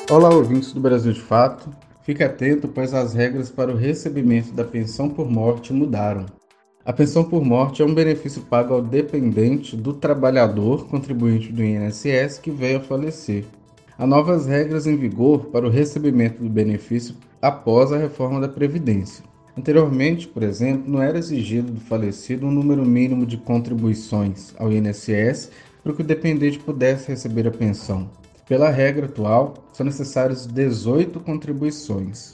Olá, 0.09 0.33
ouvintes 0.33 0.71
do 0.71 0.79
Brasil 0.79 1.11
de 1.11 1.19
Fato. 1.19 1.69
Fique 2.01 2.23
atento, 2.23 2.69
pois 2.69 2.93
as 2.93 3.13
regras 3.13 3.49
para 3.49 3.73
o 3.73 3.75
recebimento 3.75 4.53
da 4.53 4.63
pensão 4.63 5.09
por 5.09 5.29
morte 5.29 5.73
mudaram. 5.73 6.25
A 6.85 6.93
pensão 6.93 7.25
por 7.25 7.43
morte 7.43 7.81
é 7.81 7.85
um 7.85 7.93
benefício 7.93 8.41
pago 8.43 8.73
ao 8.73 8.81
dependente 8.81 9.75
do 9.75 9.93
trabalhador 9.93 10.87
contribuinte 10.87 11.51
do 11.51 11.61
INSS 11.61 12.39
que 12.41 12.49
veio 12.49 12.77
a 12.77 12.81
falecer. 12.81 13.43
Há 13.97 14.07
novas 14.07 14.45
regras 14.45 14.87
em 14.87 14.95
vigor 14.95 15.47
para 15.47 15.67
o 15.67 15.69
recebimento 15.69 16.41
do 16.41 16.49
benefício 16.49 17.13
após 17.41 17.91
a 17.91 17.97
reforma 17.97 18.39
da 18.39 18.47
Previdência. 18.47 19.25
Anteriormente, 19.57 20.25
por 20.25 20.41
exemplo, 20.41 20.89
não 20.89 21.01
era 21.01 21.19
exigido 21.19 21.69
do 21.69 21.81
falecido 21.81 22.47
um 22.47 22.51
número 22.51 22.85
mínimo 22.85 23.25
de 23.25 23.35
contribuições 23.35 24.53
ao 24.57 24.71
INSS 24.71 25.51
para 25.83 25.91
que 25.91 26.01
o 26.01 26.05
dependente 26.05 26.59
pudesse 26.59 27.09
receber 27.09 27.45
a 27.45 27.51
pensão. 27.51 28.09
Pela 28.47 28.69
regra 28.69 29.07
atual, 29.07 29.55
são 29.73 29.85
necessárias 29.85 30.47
18 30.47 31.19
contribuições. 31.19 32.33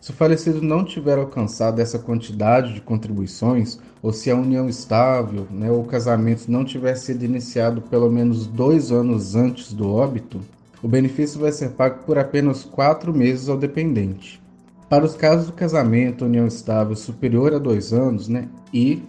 Se 0.00 0.10
o 0.10 0.14
falecido 0.14 0.60
não 0.60 0.84
tiver 0.84 1.16
alcançado 1.16 1.80
essa 1.80 2.00
quantidade 2.00 2.74
de 2.74 2.80
contribuições, 2.80 3.78
ou 4.02 4.12
se 4.12 4.28
a 4.28 4.34
união 4.34 4.68
estável 4.68 5.46
né, 5.48 5.70
ou 5.70 5.82
o 5.82 5.86
casamento 5.86 6.50
não 6.50 6.64
tiver 6.64 6.96
sido 6.96 7.24
iniciado 7.24 7.80
pelo 7.82 8.10
menos 8.10 8.44
dois 8.44 8.90
anos 8.90 9.36
antes 9.36 9.72
do 9.72 9.88
óbito, 9.88 10.40
o 10.82 10.88
benefício 10.88 11.38
vai 11.38 11.52
ser 11.52 11.70
pago 11.70 12.02
por 12.04 12.18
apenas 12.18 12.64
quatro 12.64 13.14
meses 13.14 13.48
ao 13.48 13.56
dependente. 13.56 14.42
Para 14.88 15.04
os 15.04 15.14
casos 15.14 15.46
do 15.46 15.52
casamento 15.52 16.24
união 16.24 16.48
estável 16.48 16.96
superior 16.96 17.54
a 17.54 17.58
dois 17.58 17.92
anos, 17.92 18.26
né, 18.26 18.48
e 18.74 19.00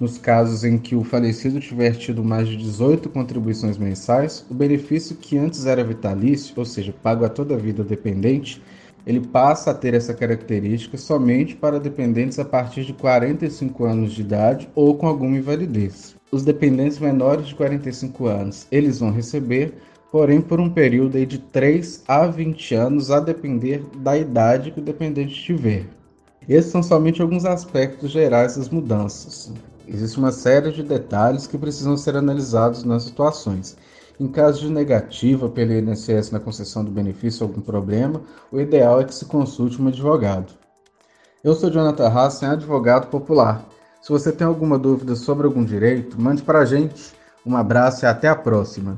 nos 0.00 0.18
casos 0.18 0.64
em 0.64 0.78
que 0.78 0.94
o 0.94 1.04
falecido 1.04 1.60
tiver 1.60 1.94
tido 1.96 2.24
mais 2.24 2.48
de 2.48 2.56
18 2.56 3.08
contribuições 3.08 3.78
mensais, 3.78 4.44
o 4.50 4.54
benefício 4.54 5.16
que 5.16 5.38
antes 5.38 5.66
era 5.66 5.84
vitalício, 5.84 6.54
ou 6.56 6.64
seja, 6.64 6.94
pago 7.02 7.24
a 7.24 7.28
toda 7.28 7.54
a 7.54 7.58
vida 7.58 7.84
dependente, 7.84 8.60
ele 9.06 9.20
passa 9.20 9.70
a 9.70 9.74
ter 9.74 9.94
essa 9.94 10.14
característica 10.14 10.96
somente 10.96 11.54
para 11.54 11.78
dependentes 11.78 12.38
a 12.38 12.44
partir 12.44 12.84
de 12.84 12.92
45 12.94 13.84
anos 13.84 14.12
de 14.12 14.22
idade 14.22 14.68
ou 14.74 14.94
com 14.94 15.06
alguma 15.06 15.36
invalidez. 15.36 16.16
Os 16.32 16.42
dependentes 16.42 16.98
menores 16.98 17.48
de 17.48 17.54
45 17.54 18.26
anos, 18.26 18.66
eles 18.72 19.00
vão 19.00 19.12
receber, 19.12 19.74
porém 20.10 20.40
por 20.40 20.58
um 20.58 20.70
período 20.70 21.24
de 21.26 21.38
3 21.38 22.02
a 22.08 22.26
20 22.26 22.74
anos, 22.74 23.10
a 23.10 23.20
depender 23.20 23.84
da 23.98 24.16
idade 24.16 24.70
que 24.70 24.80
o 24.80 24.84
dependente 24.84 25.34
tiver. 25.34 25.84
Esses 26.48 26.70
são 26.70 26.82
somente 26.82 27.22
alguns 27.22 27.44
aspectos 27.44 28.10
gerais 28.10 28.56
das 28.56 28.68
mudanças. 28.68 29.52
Existe 29.86 30.18
uma 30.18 30.32
série 30.32 30.72
de 30.72 30.82
detalhes 30.82 31.46
que 31.46 31.58
precisam 31.58 31.96
ser 31.96 32.16
analisados 32.16 32.84
nas 32.84 33.04
situações. 33.04 33.76
Em 34.18 34.28
caso 34.28 34.60
de 34.60 34.70
negativa 34.70 35.48
pelo 35.48 35.72
INSS 35.72 36.30
na 36.30 36.38
concessão 36.38 36.84
do 36.84 36.90
benefício 36.90 37.44
ou 37.44 37.50
algum 37.50 37.60
problema, 37.60 38.20
o 38.50 38.60
ideal 38.60 39.00
é 39.00 39.04
que 39.04 39.14
se 39.14 39.24
consulte 39.24 39.80
um 39.82 39.88
advogado. 39.88 40.52
Eu 41.42 41.54
sou 41.54 41.70
Jonathan 41.70 42.08
Hassen, 42.08 42.48
advogado 42.48 43.08
popular. 43.08 43.66
Se 44.00 44.10
você 44.10 44.30
tem 44.30 44.46
alguma 44.46 44.78
dúvida 44.78 45.16
sobre 45.16 45.46
algum 45.46 45.64
direito, 45.64 46.20
mande 46.20 46.42
para 46.42 46.60
a 46.60 46.64
gente. 46.64 47.12
Um 47.44 47.56
abraço 47.56 48.04
e 48.04 48.08
até 48.08 48.28
a 48.28 48.36
próxima. 48.36 48.96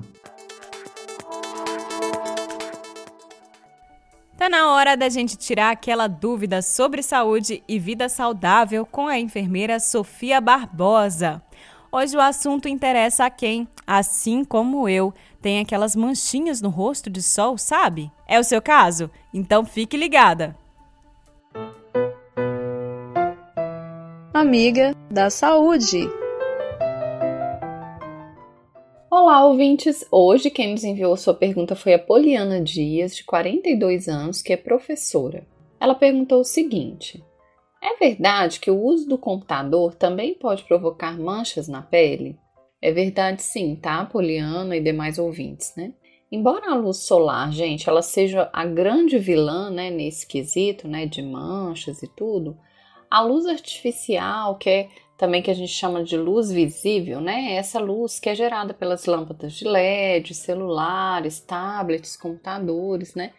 Hora 4.77 4.97
da 4.97 5.09
gente 5.09 5.37
tirar 5.37 5.71
aquela 5.71 6.07
dúvida 6.07 6.61
sobre 6.61 7.03
saúde 7.03 7.63
e 7.67 7.79
vida 7.79 8.09
saudável 8.09 8.85
com 8.85 9.07
a 9.07 9.19
enfermeira 9.19 9.81
Sofia 9.81 10.39
Barbosa. 10.39 11.43
Hoje 11.91 12.15
o 12.15 12.21
assunto 12.21 12.69
interessa 12.69 13.25
a 13.25 13.31
quem, 13.31 13.67
assim 13.87 14.45
como 14.45 14.87
eu, 14.87 15.15
tem 15.41 15.61
aquelas 15.61 15.97
manchinhas 15.97 16.61
no 16.61 16.69
rosto 16.69 17.09
de 17.09 17.23
sol, 17.23 17.57
sabe? 17.57 18.13
É 18.29 18.39
o 18.39 18.45
seu 18.45 18.61
caso? 18.61 19.11
Então 19.33 19.65
fique 19.65 19.97
ligada! 19.97 20.55
Amiga 24.35 24.95
da 25.11 25.31
Saúde. 25.31 26.07
Olá, 29.19 29.47
ouvintes! 29.47 30.07
Hoje 30.13 30.51
quem 30.51 30.73
nos 30.73 30.85
enviou 30.85 31.17
sua 31.17 31.33
pergunta 31.33 31.75
foi 31.75 31.95
a 31.95 31.99
Poliana 31.99 32.61
Dias, 32.61 33.17
de 33.17 33.25
42 33.25 34.09
anos, 34.09 34.43
que 34.43 34.53
é 34.53 34.59
professora. 34.59 35.47
Ela 35.81 35.95
perguntou 35.95 36.41
o 36.41 36.45
seguinte: 36.45 37.25
É 37.83 37.97
verdade 37.97 38.61
que 38.61 38.71
o 38.71 38.79
uso 38.79 39.09
do 39.09 39.17
computador 39.17 39.95
também 39.95 40.35
pode 40.35 40.65
provocar 40.65 41.19
manchas 41.19 41.67
na 41.67 41.81
pele? 41.81 42.39
É 42.81 42.93
verdade 42.93 43.41
sim, 43.41 43.75
tá, 43.75 44.05
Poliana 44.05 44.77
e 44.77 44.83
demais 44.83 45.19
ouvintes, 45.19 45.73
né? 45.75 45.95
Embora 46.31 46.71
a 46.71 46.75
luz 46.75 46.99
solar, 46.99 47.51
gente, 47.51 47.89
ela 47.89 48.03
seja 48.03 48.51
a 48.53 48.67
grande 48.67 49.17
vilã, 49.17 49.71
né, 49.71 49.89
nesse 49.89 50.27
quesito, 50.27 50.87
né, 50.87 51.07
de 51.07 51.23
manchas 51.23 52.03
e 52.03 52.07
tudo, 52.07 52.55
a 53.11 53.23
luz 53.23 53.47
artificial, 53.47 54.57
que 54.57 54.69
é 54.69 54.89
também 55.17 55.43
que 55.43 55.51
a 55.51 55.55
gente 55.55 55.73
chama 55.73 56.05
de 56.05 56.17
luz 56.17 56.51
visível, 56.51 57.21
né? 57.21 57.55
Essa 57.55 57.79
luz 57.79 58.21
que 58.21 58.29
é 58.29 58.35
gerada 58.35 58.75
pelas 58.75 59.07
lâmpadas 59.07 59.55
de 59.55 59.67
LED, 59.67 60.35
celulares, 60.35 61.41
tablets, 61.41 62.17
computadores, 62.17 63.15
né? 63.15 63.33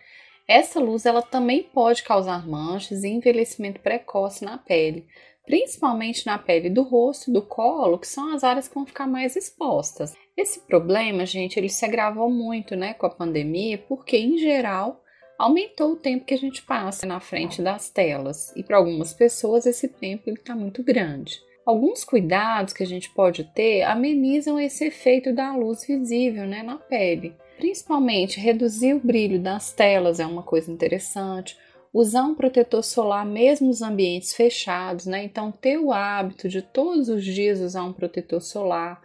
Essa 0.47 0.79
luz 0.79 1.05
ela 1.05 1.21
também 1.21 1.61
pode 1.61 2.03
causar 2.03 2.47
manchas 2.47 3.03
e 3.03 3.09
envelhecimento 3.09 3.81
precoce 3.81 4.45
na 4.45 4.57
pele, 4.57 5.05
principalmente 5.45 6.25
na 6.25 6.37
pele 6.37 6.69
do 6.69 6.83
rosto 6.83 7.29
e 7.29 7.33
do 7.33 7.41
colo, 7.41 7.99
que 7.99 8.07
são 8.07 8.33
as 8.33 8.43
áreas 8.43 8.67
que 8.67 8.75
vão 8.75 8.85
ficar 8.85 9.07
mais 9.07 9.35
expostas. 9.35 10.15
Esse 10.37 10.61
problema, 10.61 11.25
gente, 11.25 11.59
ele 11.59 11.69
se 11.69 11.83
agravou 11.83 12.29
muito, 12.29 12.75
né, 12.75 12.93
com 12.93 13.05
a 13.05 13.09
pandemia, 13.09 13.77
porque 13.77 14.17
em 14.17 14.37
geral 14.37 15.03
aumentou 15.37 15.91
o 15.91 15.95
tempo 15.97 16.25
que 16.25 16.33
a 16.33 16.37
gente 16.37 16.63
passa 16.63 17.05
na 17.05 17.19
frente 17.19 17.61
das 17.61 17.89
telas 17.89 18.55
e 18.55 18.63
para 18.63 18.77
algumas 18.77 19.13
pessoas 19.13 19.65
esse 19.65 19.87
tempo 19.87 20.29
está 20.29 20.55
muito 20.55 20.81
grande. 20.81 21.39
Alguns 21.67 22.05
cuidados 22.05 22.71
que 22.71 22.81
a 22.81 22.87
gente 22.87 23.09
pode 23.09 23.43
ter 23.43 23.81
amenizam 23.81 24.57
esse 24.57 24.85
efeito 24.85 25.33
da 25.33 25.53
luz 25.53 25.85
visível 25.85 26.47
né, 26.47 26.63
na 26.63 26.77
pele. 26.77 27.35
Principalmente 27.57 28.39
reduzir 28.39 28.93
o 28.93 29.01
brilho 29.01 29.37
das 29.37 29.73
telas 29.73 30.21
é 30.21 30.25
uma 30.25 30.43
coisa 30.43 30.71
interessante. 30.71 31.57
Usar 31.93 32.23
um 32.23 32.35
protetor 32.35 32.81
solar 32.81 33.25
mesmo 33.25 33.67
nos 33.67 33.81
ambientes 33.81 34.33
fechados, 34.33 35.05
né? 35.05 35.25
Então 35.25 35.51
ter 35.51 35.77
o 35.77 35.91
hábito 35.91 36.47
de 36.47 36.61
todos 36.61 37.09
os 37.09 37.25
dias 37.25 37.59
usar 37.59 37.83
um 37.83 37.91
protetor 37.91 38.41
solar. 38.41 39.01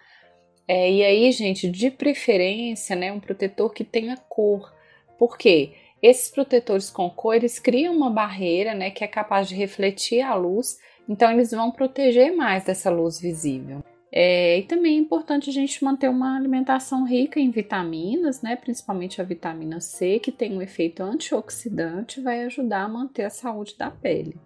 É, 0.68 0.88
e 0.88 1.02
aí, 1.02 1.32
gente, 1.32 1.68
de 1.68 1.90
preferência, 1.90 2.94
né, 2.94 3.10
um 3.10 3.18
protetor 3.18 3.72
que 3.72 3.82
tenha 3.82 4.16
cor. 4.28 4.72
Por 5.18 5.36
quê? 5.36 5.72
Esses 6.00 6.30
protetores 6.30 6.90
com 6.90 7.10
cor, 7.10 7.34
eles 7.34 7.58
criam 7.58 7.92
uma 7.92 8.10
barreira, 8.10 8.72
né, 8.72 8.92
que 8.92 9.02
é 9.02 9.08
capaz 9.08 9.48
de 9.48 9.56
refletir 9.56 10.20
a 10.20 10.36
luz 10.36 10.78
então, 11.08 11.30
eles 11.30 11.50
vão 11.50 11.70
proteger 11.70 12.34
mais 12.34 12.64
dessa 12.64 12.90
luz 12.90 13.20
visível. 13.20 13.82
É, 14.14 14.58
e 14.58 14.62
também 14.64 14.98
é 14.98 15.00
importante 15.00 15.48
a 15.48 15.52
gente 15.52 15.82
manter 15.82 16.10
uma 16.10 16.36
alimentação 16.36 17.04
rica 17.06 17.40
em 17.40 17.50
vitaminas, 17.50 18.42
né, 18.42 18.56
principalmente 18.56 19.22
a 19.22 19.24
vitamina 19.24 19.80
C, 19.80 20.18
que 20.18 20.30
tem 20.30 20.54
um 20.54 20.60
efeito 20.60 21.02
antioxidante 21.02 22.20
vai 22.20 22.44
ajudar 22.44 22.82
a 22.82 22.88
manter 22.88 23.24
a 23.24 23.30
saúde 23.30 23.74
da 23.78 23.90
pele. 23.90 24.36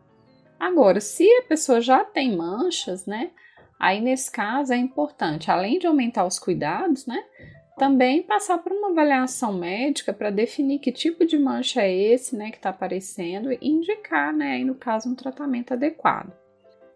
Agora, 0.58 1.00
se 1.00 1.28
a 1.38 1.42
pessoa 1.42 1.80
já 1.80 2.04
tem 2.04 2.36
manchas, 2.36 3.06
né, 3.06 3.32
aí 3.78 4.00
nesse 4.00 4.30
caso 4.30 4.72
é 4.72 4.76
importante, 4.76 5.50
além 5.50 5.80
de 5.80 5.88
aumentar 5.88 6.24
os 6.24 6.38
cuidados, 6.38 7.04
né, 7.04 7.24
também 7.76 8.22
passar 8.22 8.58
por 8.58 8.70
uma 8.70 8.90
avaliação 8.90 9.52
médica 9.52 10.12
para 10.12 10.30
definir 10.30 10.78
que 10.78 10.92
tipo 10.92 11.26
de 11.26 11.36
mancha 11.36 11.82
é 11.82 11.92
esse, 11.92 12.36
né, 12.36 12.52
que 12.52 12.56
está 12.56 12.70
aparecendo 12.70 13.52
e 13.52 13.58
indicar, 13.60 14.32
né, 14.32 14.52
aí 14.52 14.64
no 14.64 14.76
caso, 14.76 15.10
um 15.10 15.14
tratamento 15.16 15.72
adequado. 15.74 16.45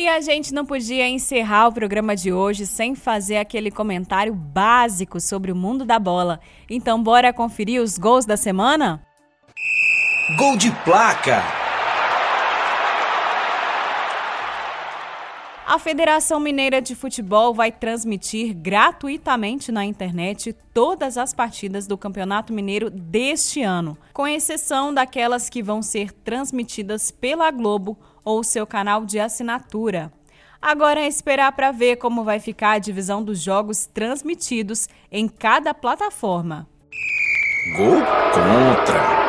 E 0.00 0.08
a 0.08 0.18
gente 0.18 0.54
não 0.54 0.64
podia 0.64 1.06
encerrar 1.06 1.68
o 1.68 1.72
programa 1.74 2.16
de 2.16 2.32
hoje 2.32 2.66
sem 2.66 2.94
fazer 2.94 3.36
aquele 3.36 3.70
comentário 3.70 4.34
básico 4.34 5.20
sobre 5.20 5.52
o 5.52 5.54
mundo 5.54 5.84
da 5.84 5.98
bola. 5.98 6.40
Então, 6.70 7.02
bora 7.02 7.34
conferir 7.34 7.82
os 7.82 7.98
gols 7.98 8.24
da 8.24 8.34
semana? 8.34 9.06
Gol 10.38 10.56
de 10.56 10.70
placa! 10.84 11.42
A 15.66 15.78
Federação 15.78 16.40
Mineira 16.40 16.80
de 16.80 16.94
Futebol 16.94 17.52
vai 17.52 17.70
transmitir 17.70 18.54
gratuitamente 18.54 19.70
na 19.70 19.84
internet 19.84 20.52
todas 20.72 21.18
as 21.18 21.34
partidas 21.34 21.86
do 21.86 21.98
Campeonato 21.98 22.54
Mineiro 22.54 22.88
deste 22.88 23.62
ano, 23.62 23.98
com 24.14 24.26
exceção 24.26 24.94
daquelas 24.94 25.50
que 25.50 25.62
vão 25.62 25.82
ser 25.82 26.10
transmitidas 26.10 27.10
pela 27.10 27.50
Globo 27.50 27.98
ou 28.24 28.42
seu 28.42 28.66
canal 28.66 29.04
de 29.04 29.18
assinatura. 29.18 30.12
Agora 30.60 31.00
é 31.00 31.08
esperar 31.08 31.52
para 31.52 31.72
ver 31.72 31.96
como 31.96 32.22
vai 32.22 32.38
ficar 32.38 32.72
a 32.72 32.78
divisão 32.78 33.22
dos 33.22 33.40
jogos 33.40 33.86
transmitidos 33.86 34.88
em 35.10 35.26
cada 35.26 35.72
plataforma. 35.72 36.68
Gol 37.76 38.00
contra. 38.34 39.20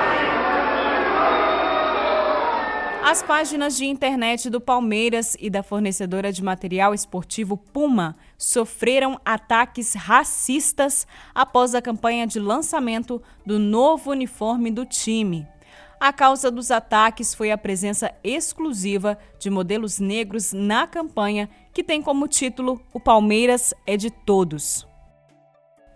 As 3.04 3.22
páginas 3.22 3.76
de 3.76 3.86
internet 3.86 4.50
do 4.50 4.62
Palmeiras 4.62 5.36
e 5.40 5.50
da 5.50 5.62
fornecedora 5.62 6.32
de 6.32 6.42
material 6.42 6.94
esportivo 6.94 7.58
Puma 7.58 8.16
sofreram 8.38 9.20
ataques 9.26 9.94
racistas 9.96 11.06
após 11.36 11.76
a 11.76 11.82
campanha 11.82 12.26
de 12.26 12.40
lançamento 12.40 13.22
do 13.46 13.60
novo 13.60 14.12
uniforme 14.12 14.72
do 14.72 14.86
time. 14.86 15.46
A 16.02 16.12
causa 16.12 16.50
dos 16.50 16.72
ataques 16.72 17.32
foi 17.36 17.52
a 17.52 17.58
presença 17.60 18.12
exclusiva 18.24 19.20
de 19.38 19.52
modelos 19.52 20.00
negros 20.00 20.52
na 20.52 20.88
campanha, 20.88 21.48
que 21.72 21.84
tem 21.84 22.02
como 22.02 22.28
título 22.28 22.82
O 22.92 23.00
Palmeiras 23.00 23.72
é 23.86 23.96
de 23.96 24.10
Todos. 24.10 24.88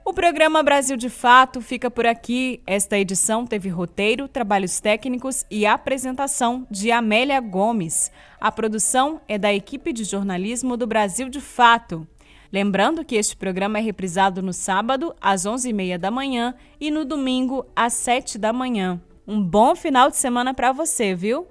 O 0.06 0.14
programa 0.14 0.62
Brasil 0.62 0.96
de 0.96 1.10
Fato 1.10 1.60
fica 1.60 1.90
por 1.90 2.06
aqui. 2.06 2.62
Esta 2.68 3.00
edição 3.00 3.48
teve 3.48 3.68
roteiro, 3.68 4.28
trabalhos 4.28 4.80
técnicos 4.80 5.44
e 5.50 5.66
apresentação 5.66 6.68
de 6.70 6.92
Amélia 6.92 7.40
Gomes. 7.40 8.12
A 8.40 8.52
produção 8.52 9.20
é 9.28 9.40
da 9.40 9.52
equipe 9.52 9.92
de 9.92 10.04
jornalismo 10.04 10.78
do 10.78 10.86
Brasil 10.86 11.30
de 11.30 11.42
Fato. 11.42 12.08
Lembrando 12.54 13.04
que 13.04 13.16
este 13.16 13.36
programa 13.36 13.80
é 13.80 13.82
reprisado 13.82 14.44
no 14.44 14.54
sábado, 14.54 15.16
às 15.20 15.48
11h30 15.48 15.98
da 15.98 16.12
manhã 16.12 16.54
e 16.80 16.92
no 16.92 17.04
domingo, 17.04 17.66
às 17.76 17.94
7 17.94 18.38
da 18.38 18.54
manhã. 18.54 19.02
Um 19.28 19.42
bom 19.42 19.76
final 19.76 20.10
de 20.10 20.18
semana 20.18 20.54
para 20.54 20.72
você, 20.72 21.16
viu? 21.16 21.48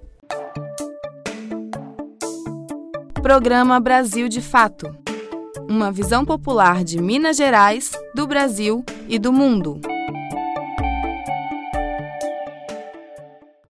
Programa 3.22 3.80
Brasil 3.80 4.28
de 4.28 4.40
Fato 4.40 5.04
uma 5.68 5.90
visão 5.90 6.24
popular 6.24 6.84
de 6.84 7.00
Minas 7.00 7.36
Gerais, 7.36 7.92
do 8.14 8.26
Brasil 8.26 8.84
e 9.08 9.18
do 9.18 9.32
mundo. 9.32 9.80